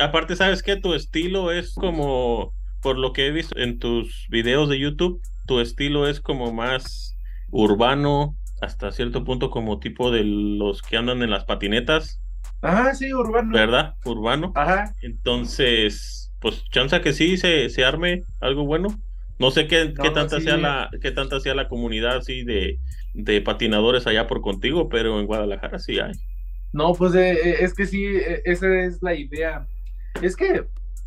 [0.00, 4.68] Aparte, ¿sabes que Tu estilo es como, por lo que he visto en tus videos
[4.68, 7.16] de YouTube, tu estilo es como más
[7.50, 12.20] urbano, hasta cierto punto como tipo de los que andan en las patinetas.
[12.62, 13.52] Ah, sí, urbano.
[13.52, 13.94] ¿Verdad?
[14.04, 14.52] Urbano.
[14.54, 14.92] Ajá.
[15.02, 18.88] Entonces, pues chance que sí se, se arme algo bueno.
[19.38, 22.78] No sé qué, qué tanta sea la, qué tanta sea la comunidad así de,
[23.12, 26.12] de patinadores allá por contigo, pero en Guadalajara sí hay.
[26.72, 29.66] No, pues eh, eh, es que sí, eh, esa es la idea.
[30.22, 30.64] Es que,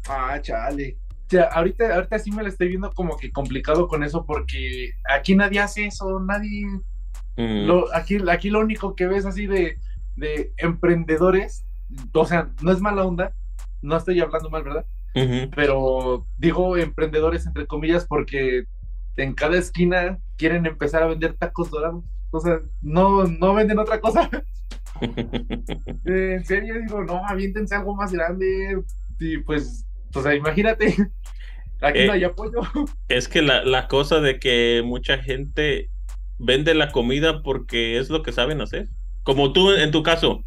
[0.08, 0.98] ah, chale.
[1.30, 5.36] Ya, ahorita, ahorita sí me la estoy viendo como que complicado con eso porque aquí
[5.36, 6.66] nadie hace eso, nadie.
[7.38, 7.68] Mm.
[7.68, 9.78] Lo, aquí, aquí lo único que ves así de,
[10.16, 11.66] de emprendedores,
[12.14, 13.34] o sea, no es mala onda,
[13.82, 14.86] no estoy hablando mal, ¿verdad?
[15.56, 18.66] Pero digo emprendedores entre comillas porque
[19.18, 22.04] en cada esquina quieren empezar a vender tacos dorados.
[22.32, 24.30] O sea, no, no venden otra cosa.
[26.06, 28.82] en serio, digo, no, aviéntense algo más grande.
[29.20, 30.96] Y pues, o sea, imagínate.
[31.82, 32.62] Aquí no hay eh, apoyo.
[33.08, 35.90] Es que la, la cosa de que mucha gente
[36.38, 38.88] vende la comida porque es lo que saben hacer.
[39.24, 40.44] Como tú en tu caso,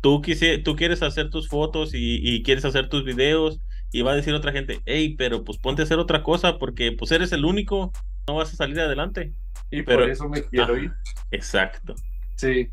[0.00, 0.22] tú,
[0.64, 3.60] tú quieres hacer tus fotos y, y, quieres hacer tus videos
[3.92, 6.92] y va a decir otra gente, hey, pero pues ponte a hacer otra cosa porque
[6.92, 7.92] pues eres el único,
[8.26, 9.32] no vas a salir adelante.
[9.70, 10.92] Y por eso me quiero ir.
[11.30, 11.94] Exacto.
[12.36, 12.70] Sí.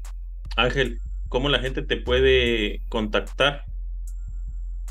[0.56, 1.00] Ángel,
[1.34, 3.66] ¿cómo la gente te puede contactar?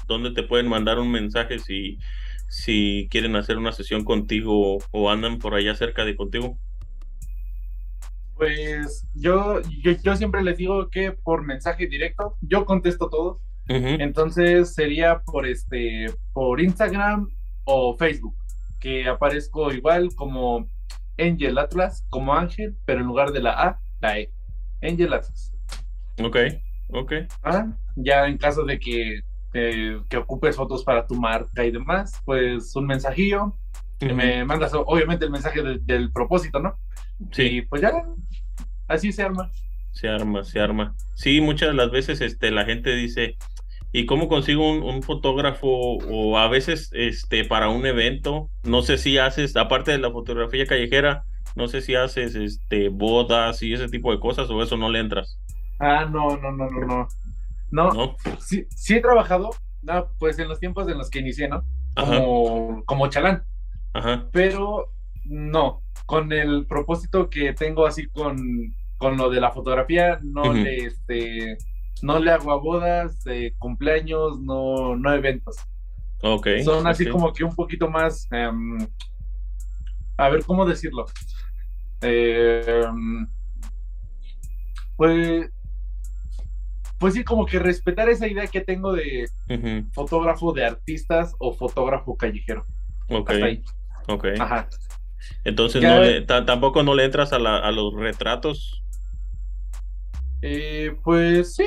[0.08, 2.00] ¿Dónde te pueden mandar un mensaje si,
[2.48, 6.58] si quieren hacer una sesión contigo o andan por allá cerca de contigo?
[8.34, 13.38] Pues yo, yo, yo siempre les digo que por mensaje directo, yo contesto todo
[13.68, 17.28] entonces sería por este, por Instagram
[17.64, 18.34] o Facebook,
[18.80, 20.68] que aparezco igual como
[21.16, 24.32] Angel Atlas, como Ángel, pero en lugar de la A, la E.
[24.82, 25.51] Angel Atlas.
[26.24, 26.36] Ok,
[26.90, 27.12] ok.
[27.42, 27.66] Ah,
[27.96, 29.20] ya en caso de que,
[29.52, 33.54] que ocupes fotos para tu marca y demás, pues un mensajillo.
[33.98, 36.76] que Me mandas obviamente el mensaje del propósito, ¿no?
[37.30, 37.42] Sí.
[37.42, 37.92] Y pues ya,
[38.88, 39.50] así se arma.
[39.92, 40.94] Se arma, se arma.
[41.14, 43.36] Sí, muchas de las veces este, la gente dice,
[43.94, 48.48] ¿Y cómo consigo un, fotógrafo o a veces este para un evento?
[48.64, 51.24] No sé si haces, aparte de la fotografía callejera,
[51.56, 55.00] no sé si haces este bodas y ese tipo de cosas o eso no le
[55.00, 55.38] entras.
[55.82, 57.08] Ah, no, no, no, no, no.
[57.72, 59.50] No, Sí, sí he trabajado,
[59.82, 61.64] no, pues en los tiempos en los que inicié, ¿no?
[61.96, 63.42] Como, como chalán.
[63.92, 64.28] Ajá.
[64.30, 64.92] Pero
[65.24, 68.38] no, con el propósito que tengo así con,
[68.96, 71.58] con lo de la fotografía, no le este
[72.02, 75.56] no le hago a bodas, de cumpleaños, no, no eventos.
[76.22, 76.46] Ok.
[76.64, 78.78] Son así como que un poquito más, em,
[80.16, 81.06] a ver cómo decirlo.
[82.00, 83.26] Em,
[84.96, 85.50] pues,
[87.02, 89.28] pues sí, como que respetar esa idea que tengo de
[89.92, 92.64] fotógrafo de artistas o fotógrafo callejero.
[93.08, 93.30] Ok.
[93.30, 93.62] Hasta ahí.
[94.06, 94.26] Ok.
[94.38, 94.68] Ajá.
[95.42, 95.82] Entonces,
[96.26, 98.82] tampoco no le entras a, a los retratos
[100.44, 101.66] eh, pues sí,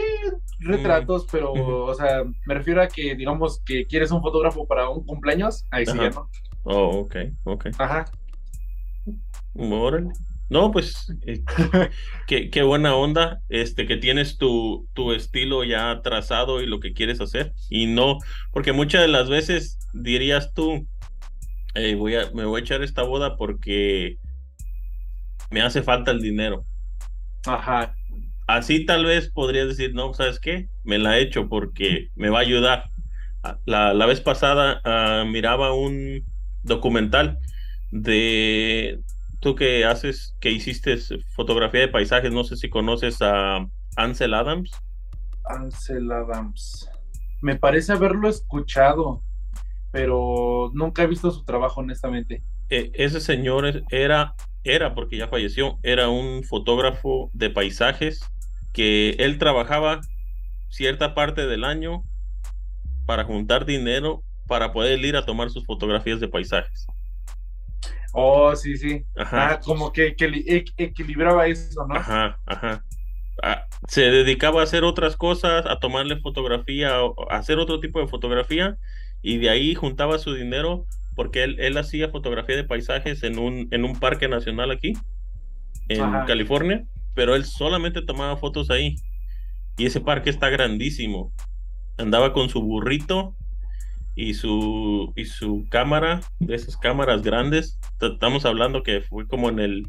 [0.60, 1.54] retratos, mm, pero,
[1.86, 5.86] o sea, me refiero a que, digamos, que quieres un fotógrafo para un cumpleaños, ahí
[5.86, 6.30] sí ya no.
[6.64, 7.68] Oh, ok, ok.
[7.78, 8.06] Ajá.
[9.54, 10.12] Órale.
[10.50, 11.44] No, pues, eh,
[12.28, 17.20] qué, buena onda, este, que tienes tu, tu estilo ya trazado y lo que quieres
[17.22, 17.54] hacer.
[17.70, 18.20] Y no,
[18.52, 20.88] porque muchas de las veces dirías tú,
[21.74, 24.18] eh, voy a, me voy a echar esta boda porque
[25.50, 26.66] me hace falta el dinero.
[27.46, 27.96] Ajá
[28.48, 30.68] así tal vez podrías decir, no, ¿sabes qué?
[30.84, 32.86] Me la he hecho porque me va a ayudar.
[33.44, 36.24] Ah, la, la vez pasada ah, miraba un
[36.64, 37.38] documental
[37.92, 39.00] de
[39.46, 40.98] tú que haces, que hiciste
[41.36, 43.64] fotografía de paisajes, no sé si conoces a
[43.96, 44.72] Ansel Adams.
[45.44, 46.90] Ansel Adams.
[47.44, 49.22] Me parece haberlo escuchado,
[49.92, 52.42] pero nunca he visto su trabajo, honestamente.
[52.72, 54.34] E, ese señor era,
[54.64, 58.22] era, porque ya falleció, era un fotógrafo de paisajes
[58.74, 60.02] que él trabajaba
[60.70, 62.02] cierta parte del año
[63.06, 66.88] para juntar dinero para poder ir a tomar sus fotografías de paisajes.
[68.18, 69.04] Oh, sí, sí.
[69.16, 69.52] Ajá.
[69.52, 70.16] Ah, como que,
[70.78, 71.96] equilibraba eso, ¿no?
[71.96, 72.84] Ajá, ajá.
[73.44, 78.08] Ah, se dedicaba a hacer otras cosas, a tomarle fotografía, a hacer otro tipo de
[78.08, 78.78] fotografía,
[79.22, 80.86] y de ahí juntaba su dinero
[81.16, 84.94] porque él, él hacía fotografía de paisajes en un, en un parque nacional aquí,
[85.90, 86.86] en California
[87.16, 88.98] pero él solamente tomaba fotos ahí.
[89.78, 91.34] Y ese parque está grandísimo.
[91.98, 93.36] Andaba con su burrito
[94.16, 97.80] y su, y su cámara, de esas cámaras grandes.
[98.02, 99.88] Estamos hablando que fue como en el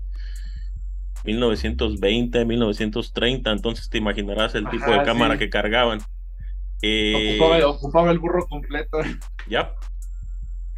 [1.24, 6.00] 1920, 1930, entonces te imaginarás el tipo de cámara que cargaban.
[6.82, 8.98] Eh, ocupaba, el burro completo.
[9.48, 9.72] Ya.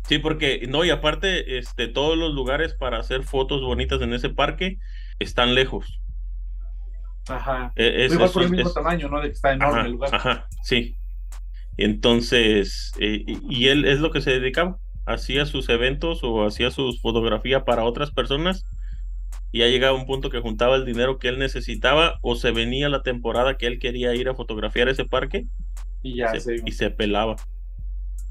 [0.04, 4.30] Sí, porque, no, y aparte, este, todos los lugares para hacer fotos bonitas en ese
[4.30, 4.78] parque
[5.18, 6.00] están lejos.
[7.28, 7.72] Ajá.
[7.76, 9.20] E, es, igual por el mismo tamaño, ¿no?
[9.20, 10.14] De que está enorme el lugar.
[10.14, 10.96] Ajá, sí.
[11.78, 14.78] Entonces, eh, y él es lo que se dedicaba.
[15.06, 18.64] Hacía sus eventos o hacía su fotografía para otras personas.
[19.52, 22.90] Y ha llegado un punto que juntaba el dinero que él necesitaba o se venía
[22.90, 25.46] la temporada que él quería ir a fotografiar ese parque.
[26.02, 27.36] Y ya se, y se pelaba.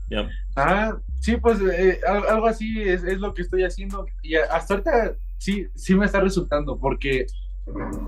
[0.10, 0.30] Ya.
[0.56, 4.06] Ah, sí, pues eh, algo así es, es, lo que estoy haciendo.
[4.22, 7.26] Y hasta ahorita sí, sí me está resultando porque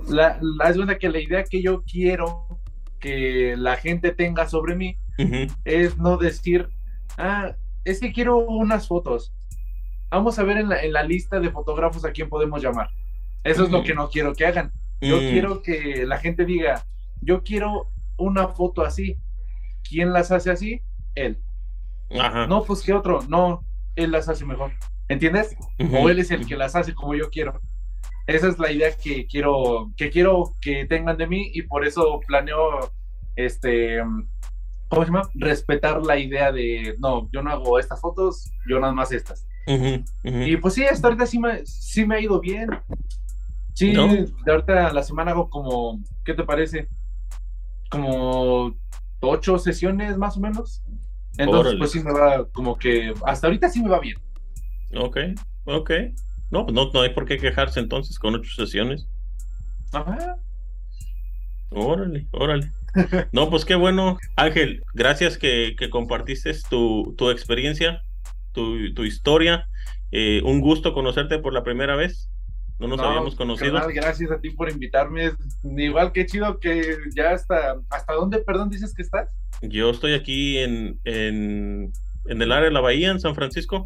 [0.10, 2.60] la, la, que la idea que yo quiero
[3.00, 4.98] que la gente tenga sobre mí
[5.66, 6.70] es no decir,
[7.18, 9.34] ah, es que quiero unas fotos.
[10.10, 12.90] Vamos a ver en la, en la lista de fotógrafos a quién podemos llamar.
[13.44, 14.72] Eso es lo que no quiero que hagan.
[15.02, 15.30] Yo mm.
[15.30, 16.86] quiero que la gente diga,
[17.22, 19.18] yo quiero una foto así.
[19.88, 20.82] ¿Quién las hace así?
[21.16, 21.40] Él.
[22.48, 23.22] No, pues que otro.
[23.28, 23.64] No,
[23.96, 24.72] él las hace mejor.
[25.08, 25.56] ¿Entiendes?
[25.92, 27.60] O él es el que las hace como yo quiero.
[28.28, 32.20] Esa es la idea que quiero, que quiero que tengan de mí y por eso
[32.28, 32.92] planeo,
[33.36, 33.98] este,
[34.90, 35.30] ¿cómo se llama?
[35.36, 39.48] Respetar la idea de, no, yo no hago estas fotos, yo nada más estas.
[40.24, 42.70] Y pues sí, hasta ahorita sí me, sí me ha ido bien.
[43.74, 46.90] Sí, de ahorita la semana hago como, ¿qué te parece?
[47.90, 48.76] Como
[49.22, 50.84] ocho sesiones más o menos.
[51.38, 54.18] Entonces, pues sí me va como que, hasta ahorita sí me va bien.
[54.96, 55.18] Ok,
[55.66, 55.92] ok.
[56.52, 59.08] No, pues no, no hay por qué quejarse entonces con ocho sesiones.
[59.94, 60.38] Ajá.
[61.70, 62.72] Órale, órale.
[63.32, 64.18] No, pues qué bueno.
[64.36, 68.02] Ángel, gracias que, que compartiste tu, tu experiencia,
[68.52, 69.68] tu, tu historia.
[70.12, 72.30] Eh, un gusto conocerte por la primera vez.
[72.80, 73.80] No nos habíamos conocido.
[73.94, 75.34] gracias a ti por invitarme.
[75.64, 77.76] Igual que chido que ya hasta...
[77.90, 79.30] ¿Hasta dónde, perdón, dices que estás?
[79.62, 81.92] Yo estoy aquí en, en,
[82.26, 83.86] en el área de la bahía, en San Francisco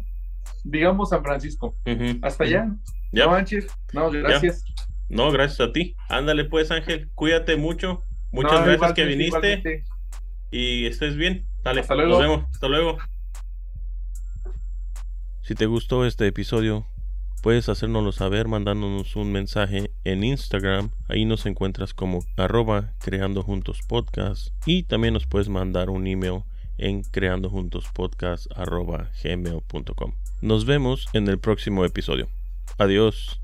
[0.64, 1.74] digamos San Francisco.
[2.22, 2.74] Hasta allá.
[3.12, 3.26] Ya.
[3.26, 3.66] No manches.
[3.92, 4.64] No, gracias.
[5.08, 5.94] No, gracias a ti.
[6.08, 7.10] Ándale pues, Ángel.
[7.14, 8.02] Cuídate mucho.
[8.34, 9.84] Muchas gracias que viniste.
[10.50, 11.46] Y estés bien.
[11.62, 11.80] Dale.
[11.80, 12.10] Hasta luego.
[12.10, 12.44] Nos vemos.
[12.52, 12.98] Hasta luego.
[15.42, 16.86] Si te gustó este episodio,
[17.42, 20.90] puedes hacérnoslo saber mandándonos un mensaje en Instagram.
[21.08, 24.48] Ahí nos encuentras como arroba creando juntos podcast.
[24.66, 26.42] Y también nos puedes mandar un email
[26.76, 27.02] en
[28.56, 30.12] arroba gmail.com.
[30.40, 32.28] Nos vemos en el próximo episodio.
[32.78, 33.43] Adiós.